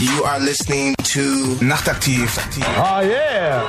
You 0.00 0.22
are 0.22 0.38
listening 0.38 0.94
to 1.14 1.56
Nachtaktiv. 1.60 2.30
Oh 2.78 3.00
yeah! 3.02 3.66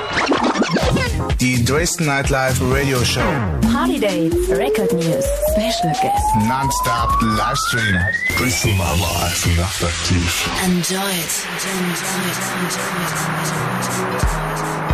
Die 1.38 1.60
Dresden 1.64 2.06
Nightlife 2.06 2.60
Radio 2.72 3.02
Show. 3.02 3.26
Party 3.72 3.98
Dates, 3.98 4.48
Record 4.48 4.92
News, 4.92 5.24
Special 5.50 5.90
Guests. 6.00 6.34
Non-stop 6.46 7.10
Livestream. 7.34 7.98
Dresden 8.38 8.78
Nightlife 8.78 9.48
Nachtaktiv. 9.58 10.22
Enjoy 10.64 11.02
it. 11.02 11.46
Enjoy 11.58 12.20
it. 12.30 12.38
Enjoy 12.62 12.94
it. 12.94 14.30
Imagination, 14.30 14.89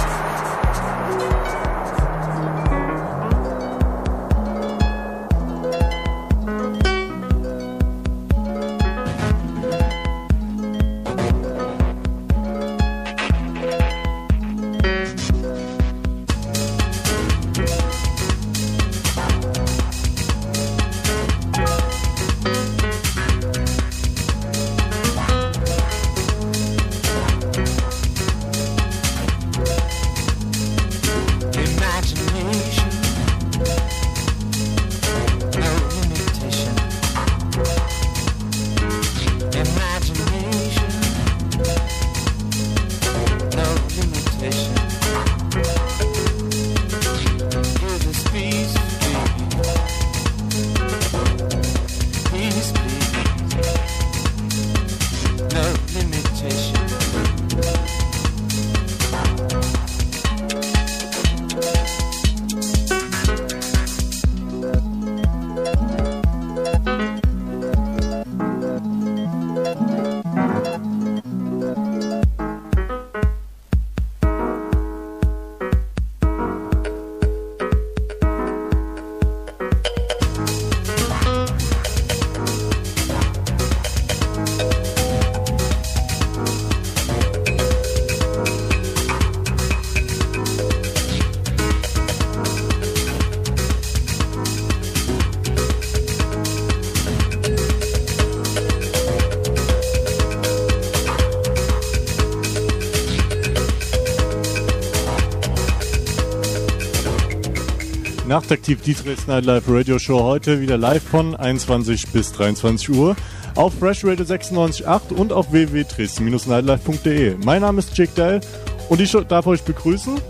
Nachtaktiv 108.47 108.81
die 108.83 108.95
Dresden 108.95 109.33
Nightlife 109.33 109.75
Radio 109.75 109.99
Show 109.99 110.23
heute 110.23 110.61
wieder 110.61 110.79
live 110.79 111.03
von 111.03 111.34
21 111.34 112.07
bis 112.12 112.31
23 112.31 112.91
Uhr 112.91 113.17
auf 113.57 113.75
Fresh 113.77 114.05
Radio 114.05 114.25
96.8 114.25 115.12
und 115.12 115.33
auf 115.33 115.51
www.dresden-nightlife.de. 115.51 117.39
Mein 117.45 117.62
Name 117.62 117.81
ist 117.81 117.99
Jake 117.99 118.12
Dell 118.15 118.41
und 118.89 119.01
ich 119.01 119.11
darf 119.11 119.49
euch 119.49 119.65
begrüßen. 119.65 120.21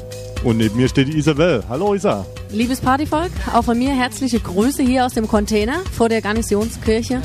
Und 0.44 0.56
neben 0.56 0.78
mir 0.78 0.88
steht 0.88 1.08
die 1.08 1.18
Isabel. 1.18 1.62
Hallo 1.68 1.92
Isa. 1.92 2.24
Liebes 2.48 2.80
Partyvolk, 2.80 3.32
auch 3.52 3.64
von 3.64 3.78
mir 3.78 3.94
herzliche 3.94 4.40
Grüße 4.40 4.82
hier 4.82 5.04
aus 5.04 5.12
dem 5.12 5.28
Container 5.28 5.80
vor 5.92 6.08
der 6.08 6.22
Garnisonskirche. 6.22 7.20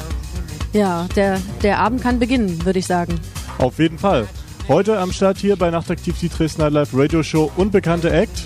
Ja, 0.74 1.08
der, 1.16 1.40
der 1.64 1.80
Abend 1.80 2.04
kann 2.04 2.20
beginnen, 2.20 2.66
würde 2.66 2.80
ich 2.80 2.86
sagen. 2.86 3.18
Auf 3.60 3.80
jeden 3.80 3.98
Fall. 3.98 4.28
Heute 4.68 5.00
am 5.00 5.14
Start 5.14 5.38
hier 5.38 5.56
bei 5.56 5.72
Nachtaktiv 5.72 6.20
die 6.20 6.28
Dresden 6.28 6.62
Nightlife 6.62 6.98
Radio 6.98 7.24
Show 7.24 7.50
unbekannte 7.56 8.12
Act. 8.12 8.44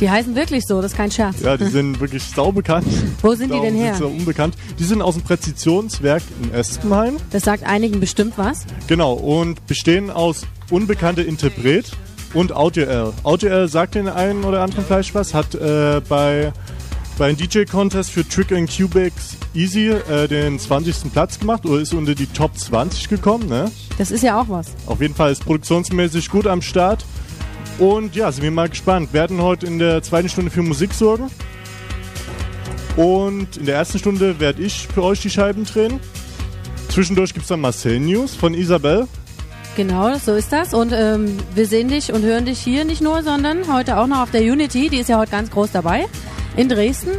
Die 0.00 0.10
heißen 0.10 0.34
wirklich 0.34 0.64
so, 0.66 0.82
das 0.82 0.92
ist 0.92 0.96
kein 0.96 1.10
Scherz. 1.10 1.40
Ja, 1.40 1.56
die 1.56 1.66
sind 1.66 2.00
wirklich 2.00 2.22
saubekannt. 2.22 2.86
Wo 3.22 3.34
sind 3.34 3.52
die 3.52 3.60
denn 3.60 3.74
her? 3.74 3.94
sind 3.94 4.06
sie 4.06 4.18
unbekannt. 4.18 4.54
Die 4.78 4.84
sind 4.84 5.00
aus 5.00 5.14
dem 5.14 5.22
Präzisionswerk 5.22 6.22
in 6.42 6.52
Espenheim. 6.52 7.16
Das 7.30 7.44
sagt 7.44 7.64
einigen 7.64 7.98
bestimmt 7.98 8.34
was. 8.36 8.66
Genau, 8.88 9.14
und 9.14 9.66
bestehen 9.66 10.10
aus 10.10 10.42
unbekannte 10.70 11.22
Interpret 11.22 11.92
und 12.34 12.52
Audio-L. 12.54 13.14
Audio-L 13.22 13.68
sagt 13.68 13.94
den 13.94 14.08
einen 14.08 14.44
oder 14.44 14.62
anderen 14.62 14.84
vielleicht 14.84 15.14
was, 15.14 15.32
hat 15.32 15.54
äh, 15.54 16.02
bei 16.06 16.52
beim 17.18 17.34
DJ-Contest 17.34 18.10
für 18.10 18.28
Trick 18.28 18.52
and 18.52 18.70
Cubics 18.70 19.38
Easy 19.54 19.88
äh, 19.88 20.28
den 20.28 20.58
20. 20.58 21.10
Platz 21.10 21.38
gemacht 21.38 21.64
oder 21.64 21.80
ist 21.80 21.94
unter 21.94 22.14
die 22.14 22.26
Top 22.26 22.58
20 22.58 23.08
gekommen. 23.08 23.48
Ne? 23.48 23.70
Das 23.96 24.10
ist 24.10 24.22
ja 24.22 24.38
auch 24.38 24.50
was. 24.50 24.66
Auf 24.84 25.00
jeden 25.00 25.14
Fall 25.14 25.32
ist 25.32 25.42
produktionsmäßig 25.42 26.28
gut 26.28 26.46
am 26.46 26.60
Start. 26.60 27.06
Und 27.78 28.16
ja, 28.16 28.32
sind 28.32 28.42
wir 28.42 28.50
mal 28.50 28.68
gespannt. 28.68 29.12
Wir 29.12 29.20
werden 29.20 29.42
heute 29.42 29.66
in 29.66 29.78
der 29.78 30.02
zweiten 30.02 30.28
Stunde 30.28 30.50
für 30.50 30.62
Musik 30.62 30.94
sorgen. 30.94 31.30
Und 32.96 33.58
in 33.58 33.66
der 33.66 33.76
ersten 33.76 33.98
Stunde 33.98 34.40
werde 34.40 34.62
ich 34.62 34.88
für 34.88 35.02
euch 35.02 35.20
die 35.20 35.28
Scheiben 35.28 35.64
drehen. 35.64 36.00
Zwischendurch 36.88 37.34
gibt 37.34 37.42
es 37.42 37.48
dann 37.48 37.60
Marcel 37.60 38.00
News 38.00 38.34
von 38.34 38.54
Isabel. 38.54 39.06
Genau, 39.76 40.16
so 40.16 40.34
ist 40.34 40.50
das. 40.52 40.72
Und 40.72 40.92
ähm, 40.94 41.36
wir 41.54 41.66
sehen 41.66 41.88
dich 41.88 42.14
und 42.14 42.22
hören 42.22 42.46
dich 42.46 42.58
hier 42.58 42.86
nicht 42.86 43.02
nur, 43.02 43.22
sondern 43.22 43.70
heute 43.70 43.98
auch 43.98 44.06
noch 44.06 44.20
auf 44.20 44.30
der 44.30 44.40
Unity. 44.40 44.88
Die 44.88 44.96
ist 44.96 45.10
ja 45.10 45.18
heute 45.18 45.32
ganz 45.32 45.50
groß 45.50 45.72
dabei. 45.72 46.06
In 46.56 46.70
Dresden 46.70 47.10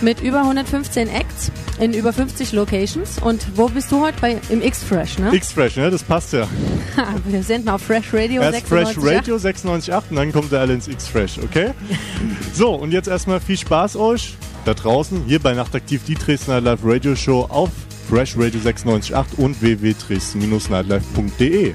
mit 0.00 0.20
über 0.20 0.42
115 0.42 1.08
Acts 1.08 1.50
in 1.78 1.94
über 1.94 2.12
50 2.12 2.52
Locations. 2.52 3.18
Und 3.18 3.46
wo 3.56 3.68
bist 3.68 3.90
du 3.92 4.00
heute? 4.00 4.16
Bei, 4.20 4.38
Im 4.48 4.62
X-Fresh, 4.62 5.18
ne? 5.18 5.34
X-Fresh, 5.34 5.76
ne? 5.76 5.90
Das 5.90 6.02
passt 6.02 6.32
ja. 6.32 6.48
wir 7.24 7.42
senden 7.42 7.68
auf 7.68 7.82
Fresh 7.82 8.12
Radio 8.12 8.42
Erst 8.42 8.66
Fresh 8.66 8.96
96.8. 8.96 9.16
Radio 9.16 9.36
96.8 9.36 10.02
und 10.10 10.16
dann 10.16 10.32
kommt 10.32 10.52
der 10.52 10.60
alle 10.60 10.74
ins 10.74 10.88
X-Fresh, 10.88 11.38
okay? 11.38 11.70
so, 12.52 12.74
und 12.74 12.92
jetzt 12.92 13.08
erstmal 13.08 13.40
viel 13.40 13.58
Spaß 13.58 13.96
euch 13.96 14.34
da 14.64 14.74
draußen, 14.74 15.24
hier 15.26 15.38
bei 15.38 15.54
Nachtaktiv, 15.54 16.04
die 16.04 16.14
Dresdner 16.14 16.60
Live 16.60 16.80
Radio 16.82 17.14
Show 17.14 17.46
auf 17.48 17.70
Fresh 18.08 18.36
Radio 18.36 18.60
96.8 18.60 19.36
und 19.36 19.62
www.dresden-nightlife.de. 19.62 21.74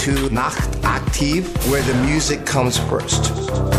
to 0.00 0.30
Nacht 0.30 0.80
Nachtaktiv, 0.80 1.44
where 1.70 1.82
the 1.82 1.94
music 2.06 2.46
comes 2.46 2.78
first. 2.78 3.69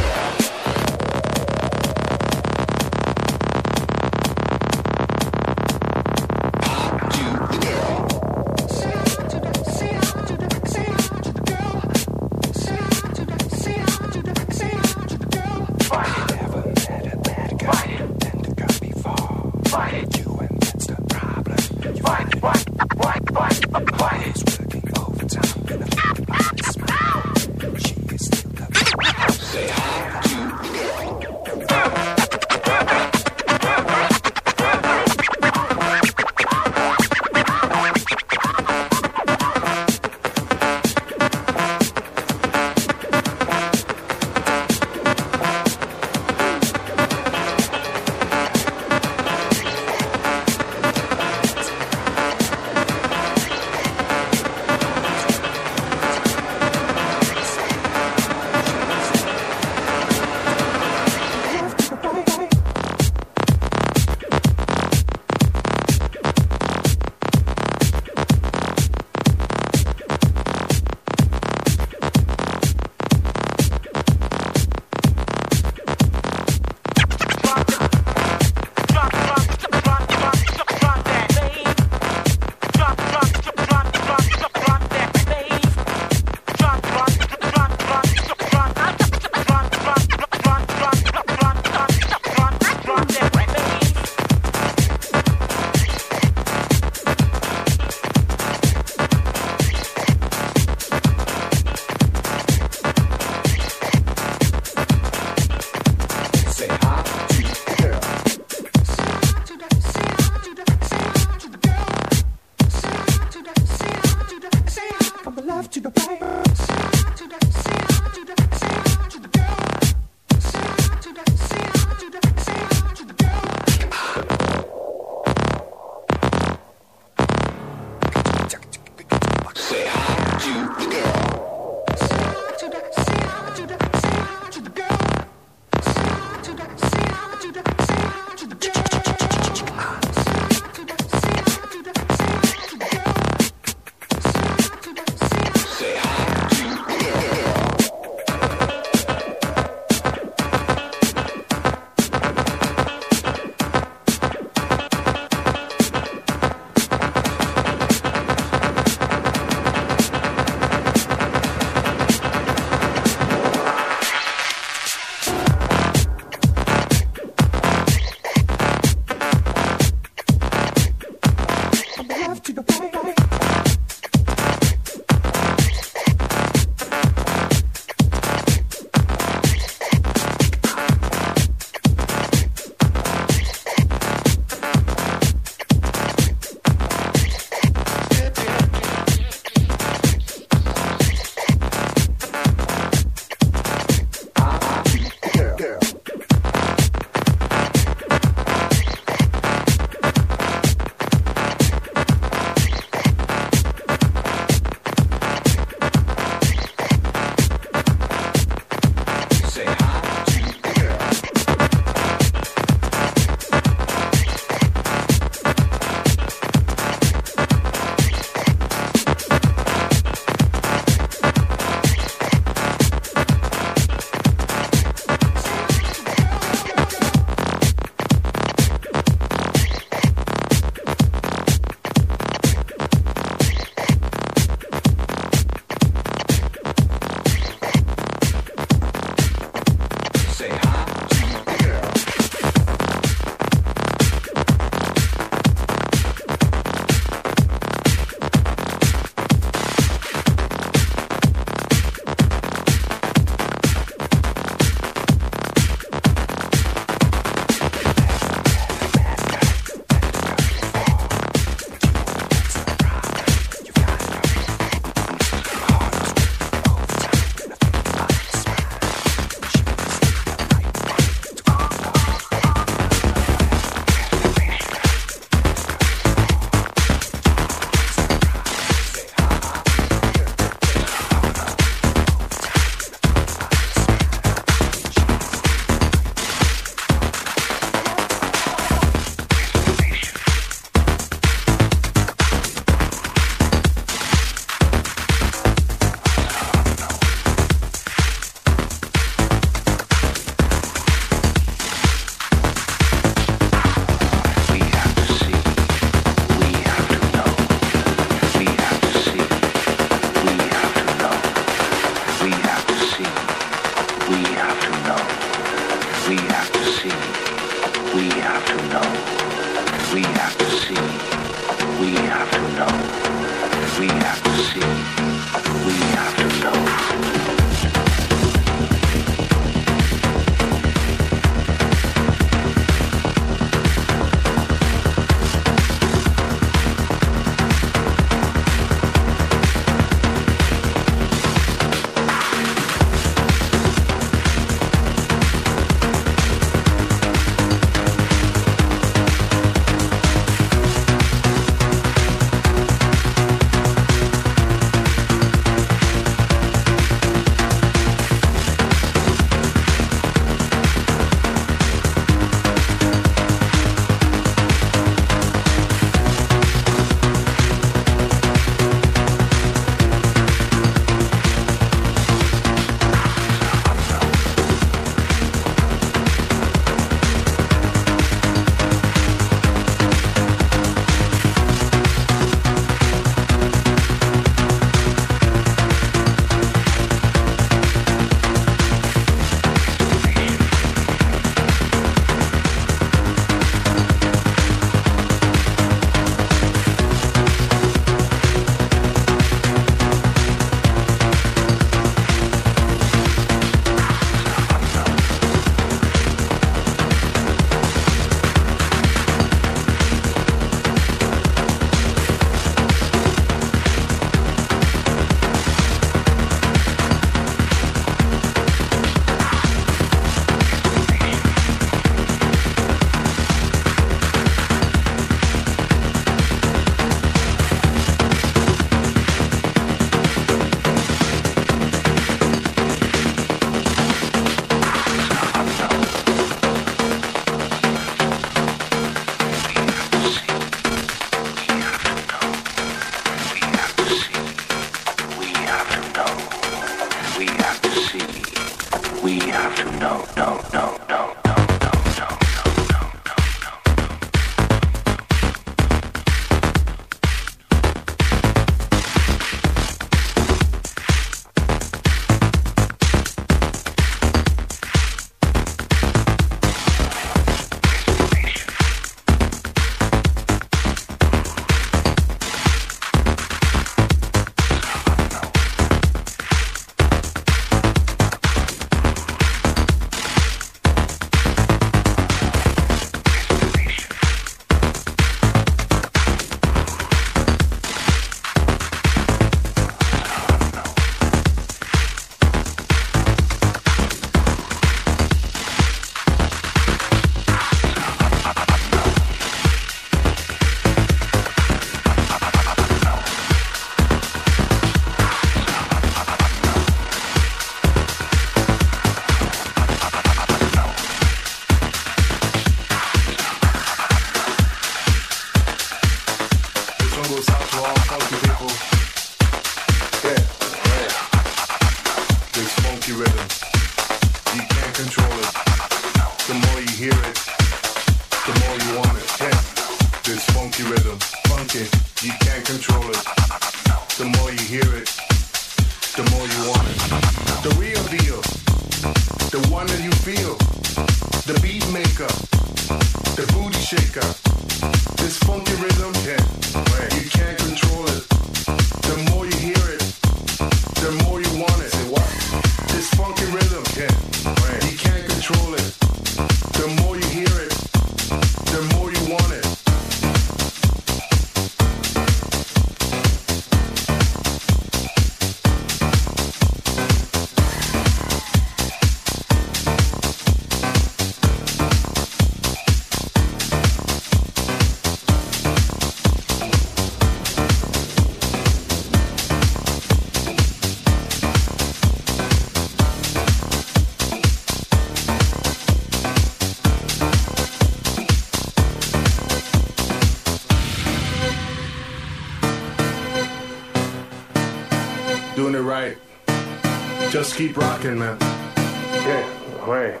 rocking, 597.82 597.98
man. 597.98 598.16
Yeah, 598.20 599.66
right. 599.66 600.00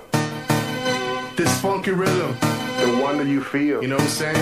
This 1.36 1.60
funky 1.60 1.90
rhythm. 1.90 2.36
The 2.80 2.98
one 3.02 3.18
that 3.18 3.26
you 3.26 3.42
feel. 3.42 3.82
You 3.82 3.88
know 3.88 3.96
what 3.96 4.04
I'm 4.04 4.08
saying? 4.08 4.36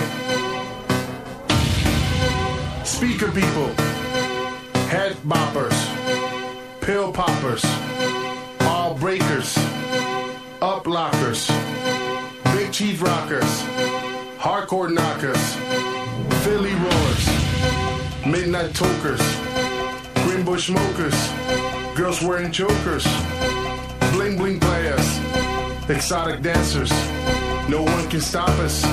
Speaker 2.85 3.31
people, 3.33 3.69
head 4.89 5.17
boppers, 5.25 6.81
pill 6.81 7.13
poppers, 7.13 7.65
all 8.63 8.95
breakers, 8.95 9.57
up 10.61 10.87
lockers, 10.87 11.51
big 12.55 12.73
cheese 12.73 13.01
rockers, 13.01 13.63
hardcore 14.39 14.93
knockers, 14.93 15.55
Philly 16.45 16.75
rollers, 16.75 17.27
midnight 18.27 18.75
tokers 18.75 19.50
bush 20.45 20.67
smokers, 20.67 21.15
girls 21.95 22.23
wearing 22.23 22.51
chokers, 22.53 23.05
bling 24.13 24.37
bling 24.37 24.61
players, 24.61 25.19
exotic 25.89 26.43
dancers. 26.43 26.91
No 27.69 27.83
one 27.83 28.09
can 28.09 28.21
stop 28.21 28.49
us. 28.61 28.85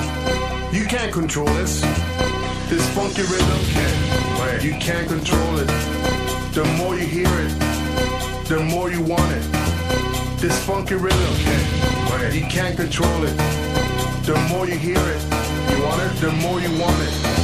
You 0.73 0.85
can't 0.85 1.11
control 1.11 1.49
us. 1.49 1.81
This 2.69 2.87
funky 2.95 3.21
rhythm 3.21 3.59
can't. 3.73 4.63
You 4.63 4.73
can't 4.73 5.07
control 5.07 5.59
it. 5.59 5.67
The 6.53 6.65
more 6.77 6.95
you 6.95 7.05
hear 7.05 7.27
it, 7.27 8.47
the 8.47 8.59
more 8.63 8.89
you 8.89 9.01
want 9.01 9.31
it. 9.31 9.43
This 10.39 10.57
funky 10.65 10.95
rhythm 10.95 11.33
can't. 11.45 12.33
You 12.33 12.45
can't 12.47 12.75
control 12.75 13.23
it. 13.23 13.37
The 14.25 14.37
more 14.49 14.67
you 14.67 14.77
hear 14.77 14.99
it, 14.99 15.21
you 15.71 15.83
want 15.83 16.01
it. 16.01 16.21
The 16.21 16.31
more 16.41 16.59
you 16.59 16.71
want 16.79 17.01
it. 17.01 17.36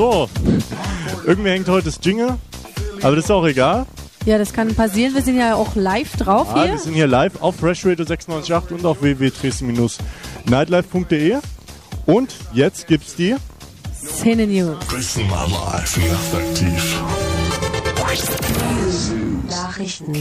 So, 0.00 0.30
irgendwie 1.26 1.50
hängt 1.50 1.68
heute 1.68 1.90
das 1.90 1.98
Jingle, 2.02 2.38
aber 3.02 3.16
das 3.16 3.26
ist 3.26 3.30
auch 3.30 3.44
egal. 3.44 3.84
Ja, 4.24 4.38
das 4.38 4.54
kann 4.54 4.74
passieren. 4.74 5.12
Wir 5.14 5.20
sind 5.20 5.36
ja 5.36 5.54
auch 5.56 5.74
live 5.74 6.16
drauf 6.16 6.48
Ah, 6.54 6.62
hier. 6.62 6.72
wir 6.72 6.78
sind 6.78 6.94
hier 6.94 7.06
live 7.06 7.42
auf 7.42 7.56
Fresh 7.56 7.84
Radio 7.84 8.06
96.8 8.06 8.72
und 8.72 8.86
auf 8.86 9.02
www.dresden-nightlife.de. 9.02 11.36
Und 12.06 12.34
jetzt 12.54 12.86
gibt's 12.86 13.14
die 13.14 13.36
Szene 14.02 14.46
News. 14.46 14.78
Dresden 14.88 15.28
Live, 15.28 15.98
effektiv. 15.98 16.96
Nachrichten. 19.50 20.14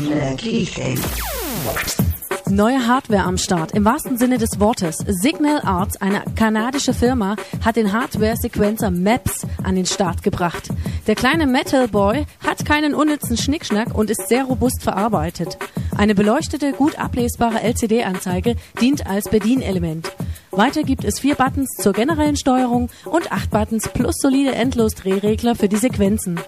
Neue 2.50 2.88
Hardware 2.88 3.24
am 3.24 3.38
Start, 3.38 3.74
im 3.74 3.86
wahrsten 3.86 4.18
Sinne 4.18 4.38
des 4.38 4.60
Wortes. 4.60 4.98
Signal 5.08 5.62
Arts, 5.62 6.02
eine 6.02 6.24
kanadische 6.36 6.94
Firma, 6.94 7.36
hat 7.64 7.76
den 7.76 7.94
Hardware-Sequencer 7.94 8.90
Maps 8.90 9.46
an 9.64 9.76
den 9.76 9.86
Start 9.86 10.24
gebracht. 10.24 10.70
Der 11.06 11.16
kleine 11.16 11.46
Metal 11.46 11.88
Boy 11.88 12.26
hat 12.46 12.66
keinen 12.66 12.96
unnützen 12.96 13.38
Schnickschnack 13.38 13.94
und 13.94 14.10
ist 14.10 14.28
sehr 14.28 14.46
robust 14.46 14.82
verarbeitet. 14.82 15.58
Eine 15.96 16.16
beleuchtete, 16.16 16.72
gut 16.72 16.98
ablesbare 16.98 17.62
LCD-Anzeige 17.62 18.56
dient 18.82 19.06
als 19.06 19.30
Bedienelement. 19.30 20.12
Weiter 20.52 20.84
gibt 20.84 21.04
es 21.04 21.20
vier 21.20 21.36
Buttons 21.36 21.70
zur 21.78 21.94
generellen 21.94 22.36
Steuerung 22.36 22.90
und 23.06 23.32
acht 23.32 23.52
Buttons 23.52 23.88
plus 23.90 24.16
solide 24.20 24.56
Endlos-Drehregler 24.56 25.56
für 25.56 25.70
die 25.70 25.78
Sequenzen. 25.78 26.40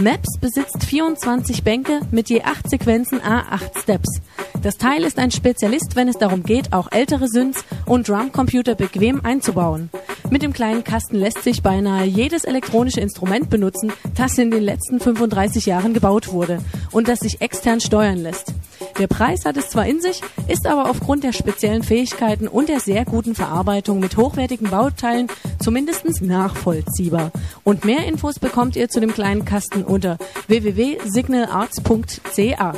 Maps 0.00 0.38
besitzt 0.40 0.84
24 0.84 1.62
Bänke 1.62 2.00
mit 2.10 2.30
je 2.30 2.42
acht 2.42 2.68
Sequenzen 2.68 3.20
a 3.20 3.40
8 3.50 3.78
Steps. 3.82 4.20
Das 4.62 4.76
Teil 4.78 5.04
ist 5.04 5.18
ein 5.18 5.30
Spezialist, 5.30 5.94
wenn 5.94 6.08
es 6.08 6.16
darum 6.16 6.42
geht, 6.42 6.72
auch 6.72 6.90
ältere 6.90 7.28
Synths 7.28 7.64
und 7.86 8.08
Drumcomputer 8.08 8.74
bequem 8.74 9.20
einzubauen. 9.24 9.90
Mit 10.30 10.42
dem 10.42 10.54
kleinen 10.54 10.82
Kasten 10.82 11.16
lässt 11.16 11.42
sich 11.42 11.62
beinahe 11.62 12.06
jedes 12.06 12.44
elektronische 12.44 13.00
Instrument 13.00 13.50
benutzen, 13.50 13.92
das 14.16 14.38
in 14.38 14.50
den 14.50 14.62
letzten 14.62 15.00
35 15.00 15.66
Jahren 15.66 15.92
gebaut 15.92 16.32
wurde 16.32 16.60
und 16.92 17.08
das 17.08 17.20
sich 17.20 17.40
extern 17.42 17.80
steuern 17.80 18.18
lässt. 18.18 18.54
Der 18.98 19.06
Preis 19.08 19.44
hat 19.44 19.56
es 19.56 19.70
zwar 19.70 19.86
in 19.86 20.00
sich, 20.00 20.20
ist 20.48 20.66
aber 20.66 20.90
aufgrund 20.90 21.22
der 21.24 21.32
speziellen 21.32 21.82
Fähigkeiten 21.82 22.46
und 22.48 22.68
der 22.68 22.80
sehr 22.80 23.04
guten 23.04 23.34
Verarbeitung 23.34 24.00
mit 24.00 24.16
hochwertigen 24.16 24.70
Bauteilen 24.70 25.26
zumindest 25.58 26.22
nachvollziehbar. 26.22 27.32
Und 27.64 27.84
mehr 27.84 28.06
Infos 28.06 28.38
bekommt 28.38 28.76
ihr 28.76 28.88
zu 28.88 29.00
dem 29.00 29.12
kleinen 29.12 29.44
Kasten 29.44 29.82
unter 29.82 30.16
www.signalarts.ca. 30.46 32.74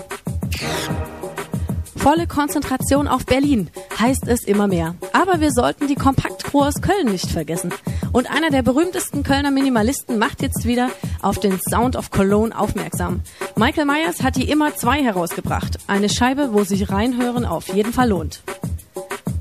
Volle 2.07 2.29
Konzentration 2.29 3.09
auf 3.09 3.27
Berlin 3.27 3.69
heißt 3.99 4.29
es 4.29 4.45
immer 4.45 4.69
mehr. 4.69 4.95
Aber 5.13 5.41
wir 5.41 5.51
sollten 5.51 5.89
die 5.89 5.97
Kompaktcrew 5.97 6.63
aus 6.63 6.81
Köln 6.81 7.11
nicht 7.11 7.29
vergessen. 7.29 7.75
Und 8.13 8.31
einer 8.31 8.51
der 8.51 8.63
berühmtesten 8.63 9.25
Kölner 9.25 9.51
Minimalisten 9.51 10.17
macht 10.17 10.41
jetzt 10.41 10.67
wieder 10.67 10.91
auf 11.21 11.41
den 11.41 11.59
Sound 11.69 11.97
of 11.97 12.13
Cologne 12.13 12.57
aufmerksam. 12.57 13.23
Michael 13.57 13.87
Myers 13.87 14.23
hat 14.23 14.37
die 14.37 14.49
immer 14.49 14.77
zwei 14.77 15.03
herausgebracht. 15.03 15.79
Eine 15.89 16.09
Scheibe, 16.09 16.51
wo 16.53 16.63
sich 16.63 16.91
reinhören 16.93 17.45
auf 17.45 17.75
jeden 17.75 17.93
Fall 17.93 18.11
lohnt. 18.11 18.41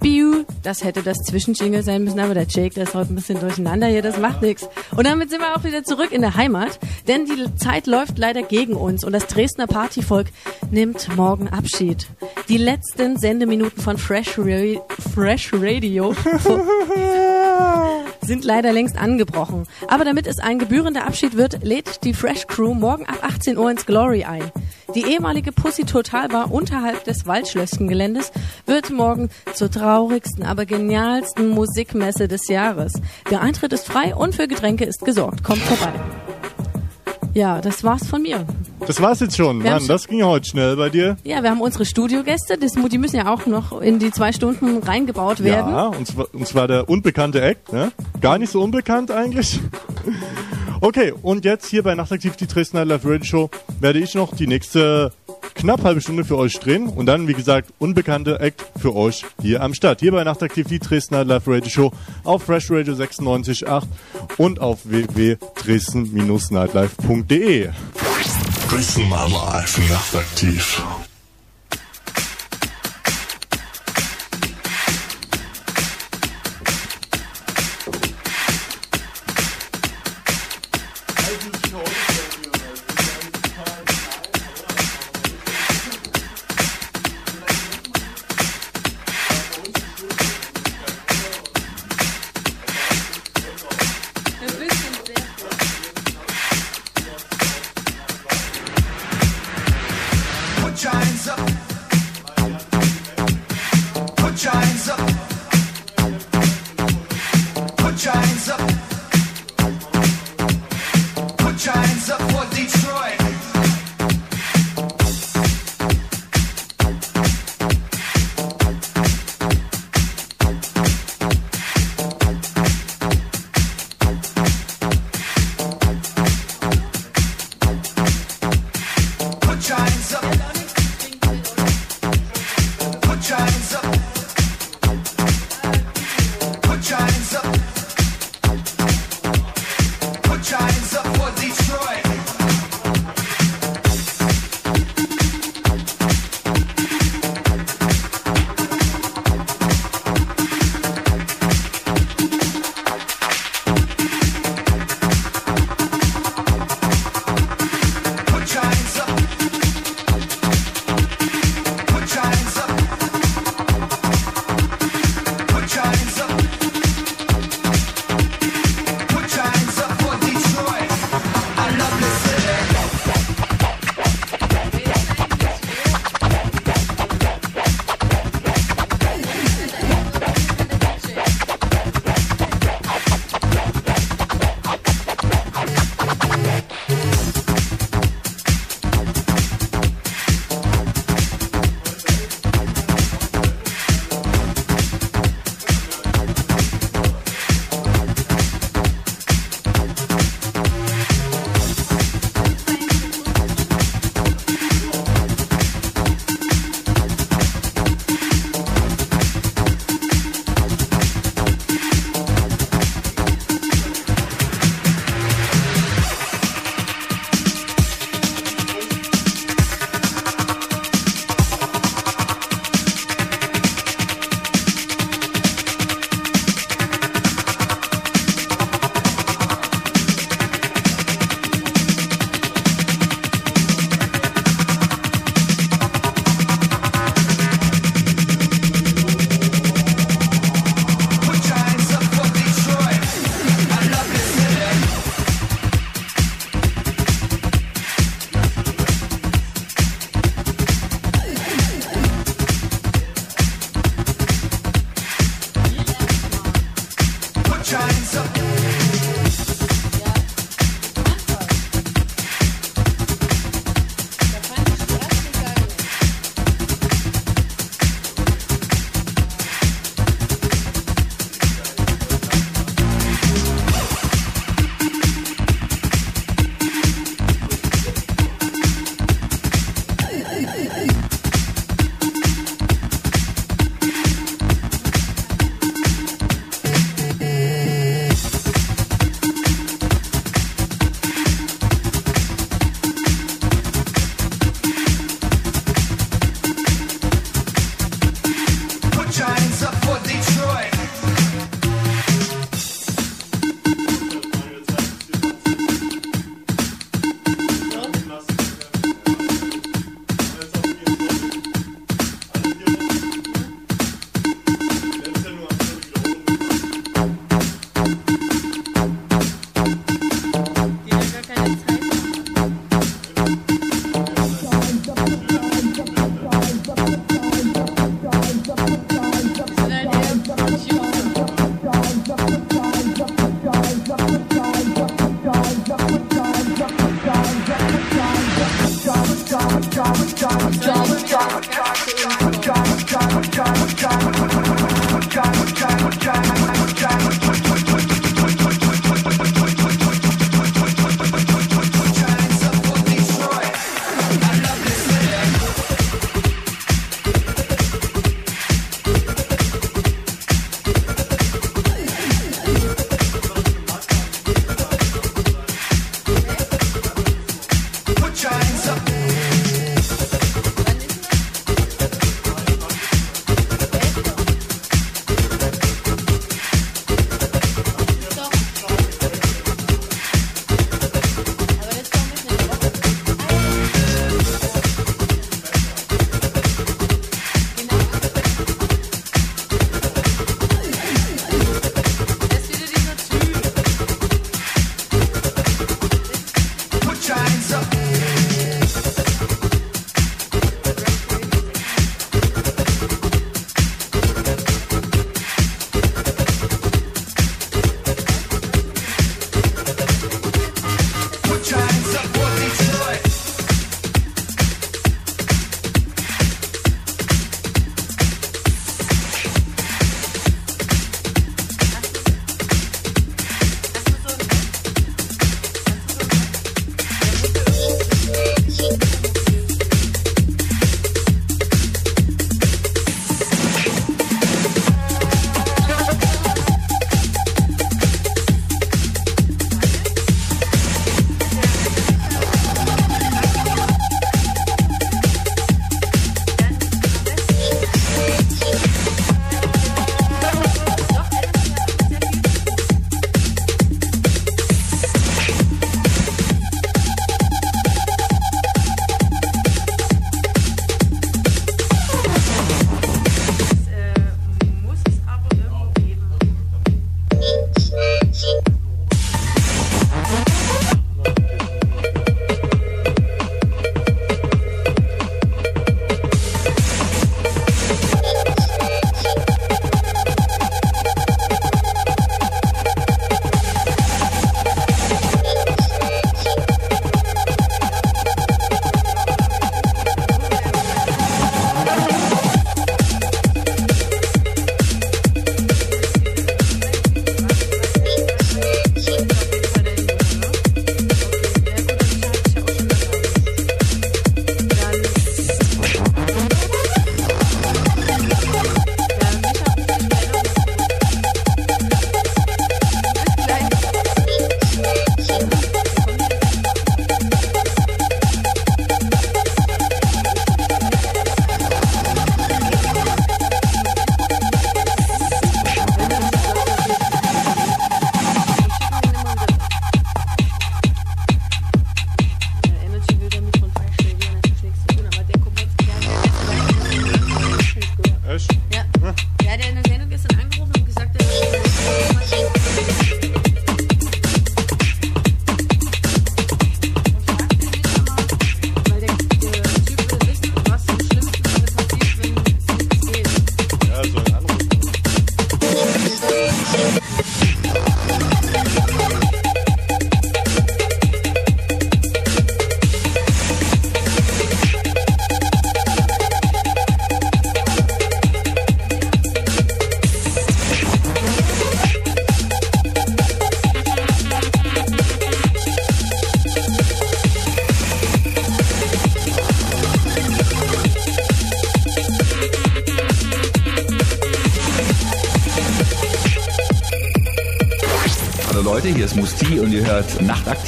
Biu, 0.06 0.46
das 0.62 0.84
hätte 0.84 1.02
das 1.02 1.18
Zwischenjingle 1.18 1.82
sein 1.82 2.04
müssen, 2.04 2.20
aber 2.20 2.36
der 2.36 2.46
Jake, 2.48 2.76
der 2.76 2.84
ist 2.84 2.94
heute 2.94 3.12
ein 3.12 3.16
bisschen 3.16 3.40
durcheinander 3.40 3.88
hier, 3.88 4.04
das 4.04 4.20
macht 4.20 4.44
nichts. 4.44 4.70
Und 4.96 5.08
damit 5.08 5.32
sind 5.32 5.40
wir 5.42 5.56
auch 5.56 5.64
wieder 5.64 5.84
zurück 5.84 6.12
in 6.12 6.22
der 6.22 6.36
Heimat, 6.36 6.80
denn 7.08 7.26
die 7.26 7.56
Zeit 7.56 7.88
läuft 7.88 8.20
leider 8.20 8.44
gegen 8.44 8.76
uns 8.76 9.04
und 9.04 9.14
das 9.14 9.26
Dresdner 9.26 9.66
Partyvolk 9.66 10.28
nimmt 10.70 11.08
morgen 11.16 11.50
Abschied. 11.50 12.06
Die 12.50 12.60
letzten 12.60 13.18
Sendeminuten 13.18 13.82
von 13.82 13.98
Fresh, 13.98 14.38
Ra 14.38 14.80
Fresh 15.16 15.52
Radio 15.56 16.14
sind 18.26 18.44
leider 18.44 18.74
längst 18.74 18.98
angebrochen. 18.98 19.68
Aber 19.88 20.06
damit 20.06 20.28
es 20.28 20.40
ein 20.40 20.60
gebührender 20.60 21.06
Abschied 21.06 21.38
wird, 21.38 21.64
lädt 21.64 22.04
die 22.04 22.14
Fresh 22.14 22.48
Crew 22.48 22.74
morgen 22.74 23.06
ab 23.06 23.20
18 23.22 23.58
Uhr 23.58 23.72
ins 23.72 23.86
Glory 23.86 24.24
ein. 24.24 24.52
Die 24.94 25.06
ehemalige 25.06 25.52
Pussy 25.52 25.84
Total 25.84 26.28
Bar 26.28 26.52
unterhalb 26.52 27.04
des 27.04 27.26
Waldschlösschen-Geländes 27.26 28.32
wird 28.66 28.92
morgen 28.92 29.30
zur 29.54 29.70
traurigsten, 29.72 30.44
aber 30.44 30.66
genialsten 30.66 31.50
Musikmesse 31.50 32.28
des 32.28 32.48
Jahres. 32.48 32.94
Der 33.30 33.42
Eintritt 33.42 33.74
ist 33.74 33.88
frei 33.88 34.16
und 34.16 34.36
für 34.36 34.48
Getränke 34.48 34.86
ist 34.86 35.04
gesorgt. 35.04 35.44
Kommt 35.44 35.62
vorbei. 35.62 35.94
Ja, 37.36 37.60
das 37.60 37.84
war's 37.84 38.08
von 38.08 38.22
mir. 38.22 38.46
Das 38.88 39.02
war's 39.02 39.20
jetzt 39.20 39.36
schon. 39.36 39.62
Wir 39.62 39.72
Mann, 39.72 39.86
das 39.88 40.08
ging 40.08 40.20
ja 40.20 40.26
heute 40.26 40.48
schnell 40.48 40.78
bei 40.78 40.88
dir. 40.88 41.18
Ja, 41.26 41.44
wir 41.44 41.50
haben 41.50 41.60
unsere 41.60 41.84
Studiogäste, 41.84 42.58
das, 42.58 42.72
die 42.72 42.98
müssen 42.98 43.18
ja 43.18 43.28
auch 43.28 43.46
noch 43.46 43.82
in 43.82 44.00
die 44.00 44.10
zwei 44.10 44.32
Stunden 44.32 44.78
reingebaut 44.82 45.44
werden. 45.44 45.74
Ja, 45.74 45.88
und 45.88 46.08
zwar, 46.08 46.34
und 46.34 46.48
zwar 46.48 46.70
der 46.70 46.88
unbekannte 46.88 47.42
Act, 47.42 47.74
ne? 47.74 47.92
Gar 48.22 48.38
nicht 48.38 48.52
so 48.52 48.62
unbekannt 48.62 49.12
eigentlich. 49.12 49.60
Okay, 50.80 51.14
und 51.24 51.44
jetzt 51.44 51.66
hier 51.68 51.84
bei 51.84 51.94
Nachtaktiv 51.94 52.38
die 52.38 52.48
Dresdner 52.48 52.86
Live 52.86 53.04
Radio 53.04 53.26
Show 53.26 53.50
werde 53.82 54.00
ich 54.00 54.16
noch 54.16 54.34
die 54.34 54.48
nächste 54.48 55.12
knapp 55.56 55.84
halbe 55.84 56.02
Stunde 56.02 56.24
für 56.24 56.38
euch 56.38 56.60
drehen 56.60 56.88
und 56.88 57.08
dann, 57.08 57.28
wie 57.28 57.34
gesagt, 57.34 57.74
unbekannte 57.80 58.40
Act 58.40 58.64
für 58.80 58.96
euch 58.96 59.26
hier 59.42 59.64
am 59.64 59.74
Start. 59.74 60.02
Hier 60.02 60.12
bei 60.12 60.24
Nachtaktiv 60.24 60.68
die 60.68 60.78
Dresdner 60.80 61.26
Live 61.26 61.48
Radio 61.48 61.70
Show 61.70 61.92
auf 62.24 62.44
Fresh 62.44 62.70
Radio 62.70 62.94
96.8 62.94 63.86
und 64.38 64.62
auf 64.62 64.82
www.dresden-nightlife.de. 64.84 67.70
Dresden 68.70 69.10
Nightlife 69.10 69.82
nachtaktiv. 69.90 70.84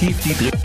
Nachtaktiv, 0.07 0.21
die 0.23 0.33
Dresden 0.33 0.56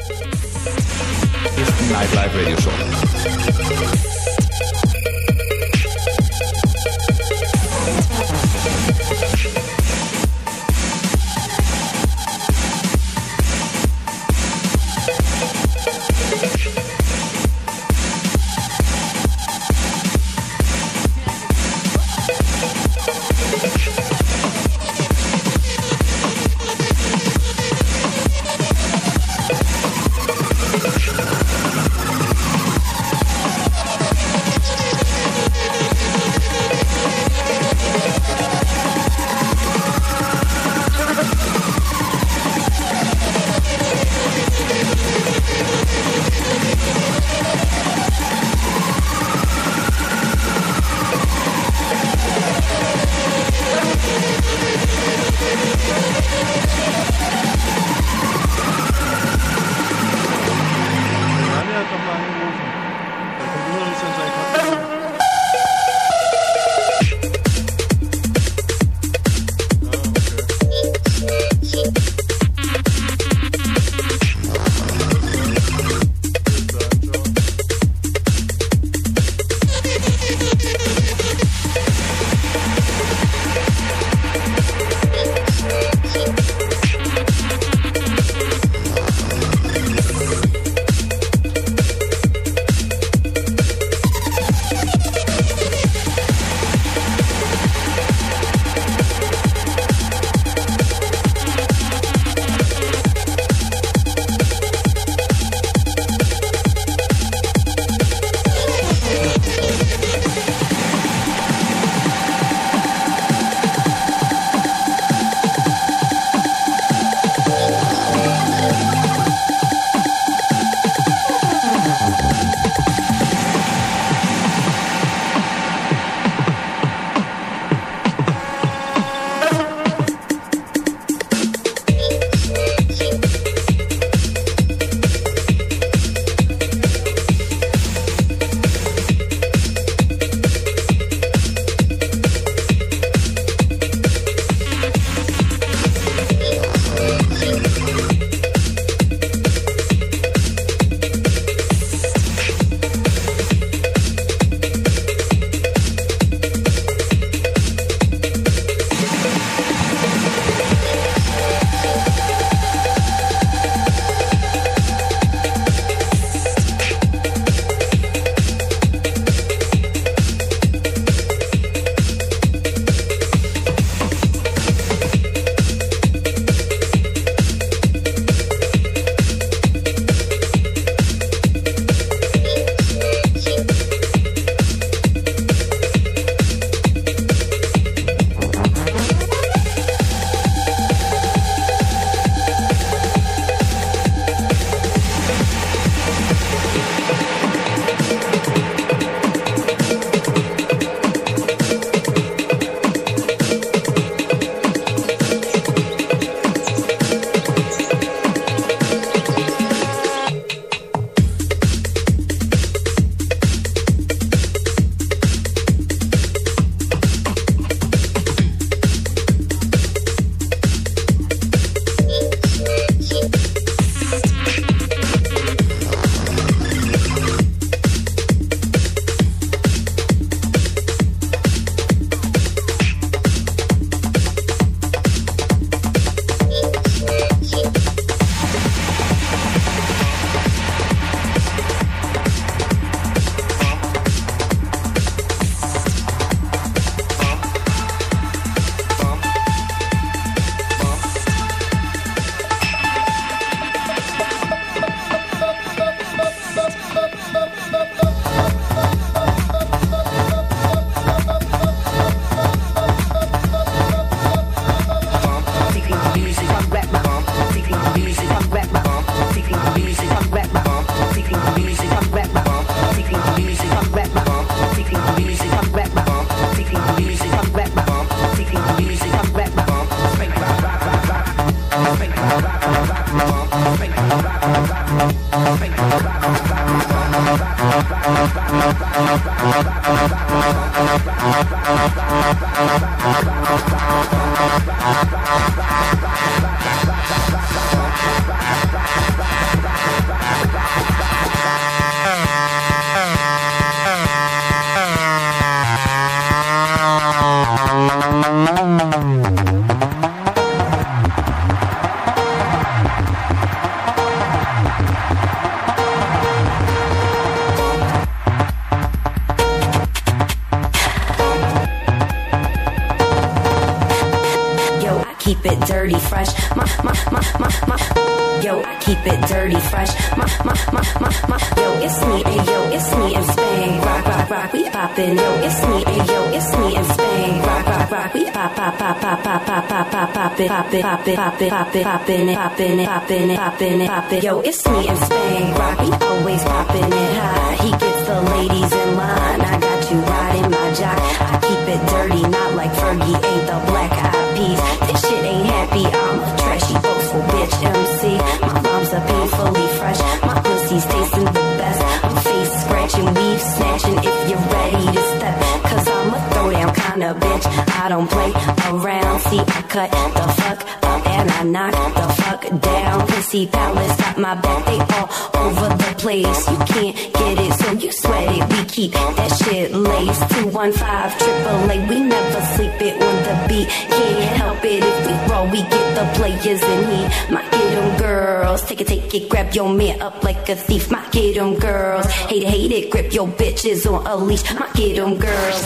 pop 341.03 341.09
it, 341.09 341.17
pop 341.17 341.43
it, 341.43 341.51
pop 341.51 341.75
it, 341.75 341.85
pop 341.85 342.07
it, 342.15 342.35
poppin' 342.37 342.81
it, 342.81 342.87
poppin' 342.87 343.31
it, 343.31 343.37
poppin' 343.37 343.81
it, 343.81 343.89
poppin' 343.89 344.19
it. 344.19 344.25
Yo, 344.25 344.41
it's 344.41 344.69
me 344.69 344.89
in 344.89 344.97
Spain. 344.97 345.55
Rock, 345.55 345.79
we 345.81 345.91
always 346.07 346.43
poppin' 346.45 346.93
it 346.93 347.13
high. 347.19 347.55
He 347.65 347.71
gets 347.71 348.03
the 348.07 348.19
ladies 348.23 348.73
in 348.73 348.97
line. 348.97 349.41
I 349.41 349.59
got 349.59 349.91
you 349.91 349.99
riding 349.99 350.51
my 350.51 350.69
jock. 350.79 350.99
I 351.21 351.41
keep 351.43 351.65
it 351.75 351.83
dirty, 351.91 352.23
not 352.23 352.55
like 352.55 352.71
Fergie 352.73 353.19
Ain't 353.19 353.47
the 353.51 353.59
black 353.67 353.93
eyed 353.93 354.37
peas. 354.37 354.61
This 354.87 355.01
shit 355.03 355.25
ain't 355.25 355.47
happy. 355.47 355.85
I'm 355.87 356.19
a 356.23 356.31
trashy, 356.39 356.75
boastful 356.75 357.23
bitch 357.35 357.55
MC. 357.67 358.03
My 358.47 358.61
mom's 358.63 358.93
a 358.93 359.01
painfully 359.03 359.69
fresh. 359.79 360.01
My 360.23 360.39
pussy's 360.41 360.87
tasting 360.87 361.25
the 361.25 361.47
best. 361.59 361.83
I'm 362.05 362.17
face 362.23 362.53
scratching, 362.63 363.07
weave 363.07 363.43
snatching. 363.43 363.99
If 363.99 364.19
you're 364.31 364.47
ready 364.55 364.87
to 364.87 365.03
step, 365.19 365.37
cause 365.67 365.89
I'm 365.89 366.15
a 366.15 366.21
throwdown 366.31 366.75
kind 366.75 367.03
of 367.03 367.17
bitch. 367.17 367.47
I 367.83 367.89
don't 367.89 368.09
play 368.09 368.31
around. 368.71 369.21
See, 369.21 369.41
I 369.41 369.63
cut 369.67 369.91
the 369.91 370.27
fuck 370.43 370.82
and 371.13 371.31
I 371.31 371.43
knock 371.45 371.75
the 371.95 372.07
fuck 372.23 372.43
down. 372.61 373.07
Pussy 373.09 373.47
palace 373.47 373.97
got 373.97 374.19
my 374.19 374.35
back. 374.35 374.65
They 374.67 374.79
all 374.97 375.09
over 375.45 375.69
the 375.83 375.95
place. 375.99 376.41
You 376.51 376.57
can't 376.73 376.97
get 377.19 377.39
it, 377.45 377.53
so 377.61 377.73
you 377.73 377.91
sweat 377.93 378.29
it. 378.37 378.43
We 378.53 378.65
keep 378.65 378.93
that 378.93 379.33
shit 379.43 379.73
laced. 379.73 380.23
215 380.31 381.19
triple 381.19 381.71
A. 381.71 381.77
We 381.89 382.01
never 382.01 382.41
sleep 382.55 382.77
it 382.89 382.95
on 383.03 383.17
the 383.27 383.35
beat. 383.49 383.69
Can't 383.69 384.37
help 384.41 384.65
it 384.65 384.83
if 384.83 384.97
we 385.07 385.13
roll. 385.33 385.47
We 385.55 385.61
get 385.63 385.89
the 385.99 386.05
players 386.19 386.63
in 386.63 386.81
here. 386.91 387.11
My 387.31 387.43
get 387.51 387.79
'em 387.79 387.99
girls. 387.99 388.63
Take 388.63 388.81
it, 388.81 388.87
take 388.87 389.15
it. 389.15 389.29
Grab 389.29 389.55
your 389.55 389.69
man 389.69 390.01
up 390.01 390.23
like 390.25 390.49
a 390.49 390.57
thief. 390.57 390.91
My 390.91 391.03
get 391.11 391.37
'em 391.37 391.55
girls. 391.59 392.07
Hate 392.31 392.43
it, 392.43 392.49
hate 392.49 392.73
it. 392.73 392.91
Grip 392.91 393.13
your 393.13 393.29
bitches 393.29 393.87
on 393.87 394.07
a 394.07 394.17
leash. 394.17 394.45
My 394.55 394.69
get 394.75 394.99
'em 394.99 395.17
girls. 395.17 395.63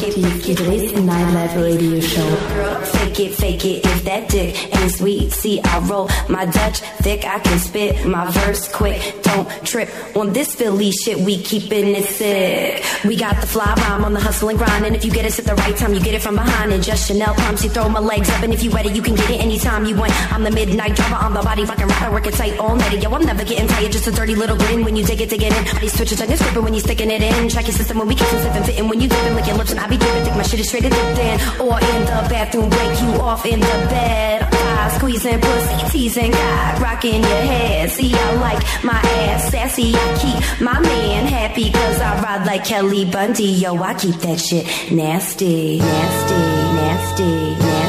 Take 0.00 0.18
it, 0.18 0.46
Die 0.46 0.54
Dresden 0.54 1.06
Nightlife 1.06 1.54
Radio 1.56 2.00
Show. 2.00 2.30
Girl, 2.54 2.76
fake 3.10 3.30
it, 3.30 3.34
fake 3.34 3.64
it. 3.64 3.84
If 3.84 4.04
that 4.04 4.28
dick 4.28 4.76
ain't 4.76 4.92
sweet, 4.92 5.32
see, 5.32 5.60
I 5.60 5.78
roll 5.80 6.08
my 6.28 6.44
Dutch 6.44 6.78
thick. 7.02 7.24
I 7.24 7.38
can 7.40 7.58
spit 7.58 8.06
my 8.06 8.30
verse 8.30 8.70
quick. 8.72 9.00
Don't 9.22 9.48
trip 9.64 9.88
on 10.16 10.32
this 10.32 10.54
Philly 10.54 10.92
shit. 10.92 11.18
We 11.18 11.42
keeping 11.42 11.88
it 11.88 12.04
sick. 12.04 12.84
We 13.04 13.16
got 13.16 13.40
the 13.40 13.46
fly 13.46 13.74
rhyme 13.74 14.04
on 14.04 14.12
the 14.12 14.20
hustle 14.20 14.48
and 14.48 14.58
grind. 14.58 14.86
And 14.86 14.94
if 14.94 15.04
you 15.04 15.10
get 15.10 15.24
us 15.24 15.38
at 15.38 15.44
the 15.44 15.54
right 15.56 15.76
time, 15.76 15.94
you 15.94 16.00
get 16.00 16.14
it 16.14 16.22
from 16.22 16.36
behind. 16.36 16.72
And 16.72 16.82
just 16.82 17.08
Chanel 17.08 17.34
pumps, 17.34 17.64
you 17.64 17.70
throw 17.70 17.88
my 17.88 18.00
legs 18.00 18.28
up. 18.30 18.42
And 18.42 18.52
if 18.52 18.62
you 18.62 18.70
ready, 18.70 18.90
you 18.90 19.02
can 19.02 19.14
get 19.14 19.30
it 19.30 19.40
anytime 19.40 19.84
you 19.84 19.96
want. 19.96 20.12
I'm 20.32 20.44
the 20.44 20.50
midnight 20.50 20.94
driver 20.94 21.16
on 21.16 21.34
the 21.34 21.42
body, 21.42 21.64
rockin' 21.64 21.88
rider, 21.88 22.12
working 22.12 22.32
tight 22.32 22.58
all 22.58 22.76
night. 22.76 23.02
Yo, 23.02 23.10
I'm 23.10 23.24
never 23.24 23.44
getting 23.44 23.66
tired. 23.66 23.92
Just 23.92 24.06
a 24.06 24.12
dirty 24.12 24.34
little 24.34 24.56
grin 24.56 24.84
when 24.84 24.94
you 24.94 25.04
dig 25.04 25.20
it, 25.20 25.30
dig 25.30 25.42
it 25.42 25.52
in. 25.52 25.80
These 25.80 25.94
switches 25.94 26.20
on 26.20 26.28
your 26.28 26.36
script 26.36 26.56
when 26.58 26.74
you 26.74 26.80
sticking 26.80 27.10
it 27.10 27.22
in. 27.22 27.48
Check 27.48 27.66
your 27.66 27.74
system 27.74 27.98
when 27.98 28.08
we 28.08 28.14
kiss 28.14 28.32
and 28.32 28.42
sipping, 28.42 28.64
fitting 28.64 28.88
when 28.88 29.00
you 29.00 29.08
dipping, 29.08 29.34
lick 29.34 29.46
your 29.46 29.56
lips 29.56 29.72
and 29.72 29.80
I 29.80 29.88
be 29.88 29.96
dripping. 29.96 30.24
Think 30.24 30.36
my 30.36 30.42
shit 30.42 30.60
is 30.60 30.68
straight 30.68 30.84
in. 30.84 30.92
Or 31.60 31.78
in 31.80 32.00
the 32.06 32.20
bathroom, 32.30 32.68
break 32.70 33.00
you 33.00 33.09
off 33.20 33.46
in 33.46 33.60
the 33.60 33.66
bed. 33.66 34.48
God, 34.50 34.92
squeezing 34.92 35.40
pussy, 35.40 35.90
teasing 35.90 36.30
God, 36.30 36.80
rocking 36.80 37.22
your 37.22 37.42
head. 37.52 37.90
See, 37.90 38.14
I 38.14 38.34
like 38.34 38.84
my 38.84 39.00
ass 39.00 39.50
sassy. 39.50 39.94
I 39.94 40.18
keep 40.18 40.60
my 40.60 40.78
man 40.80 41.26
happy 41.26 41.70
cause 41.70 42.00
I 42.00 42.22
ride 42.22 42.46
like 42.46 42.64
Kelly 42.64 43.04
Bundy. 43.04 43.44
Yo, 43.44 43.76
I 43.76 43.94
keep 43.94 44.16
that 44.16 44.38
shit 44.40 44.66
nasty, 44.92 45.78
nasty, 45.78 46.34
nasty, 46.34 47.54
nasty, 47.54 47.79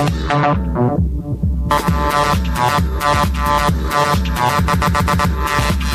Thank 0.00 0.94
you. 5.84 5.89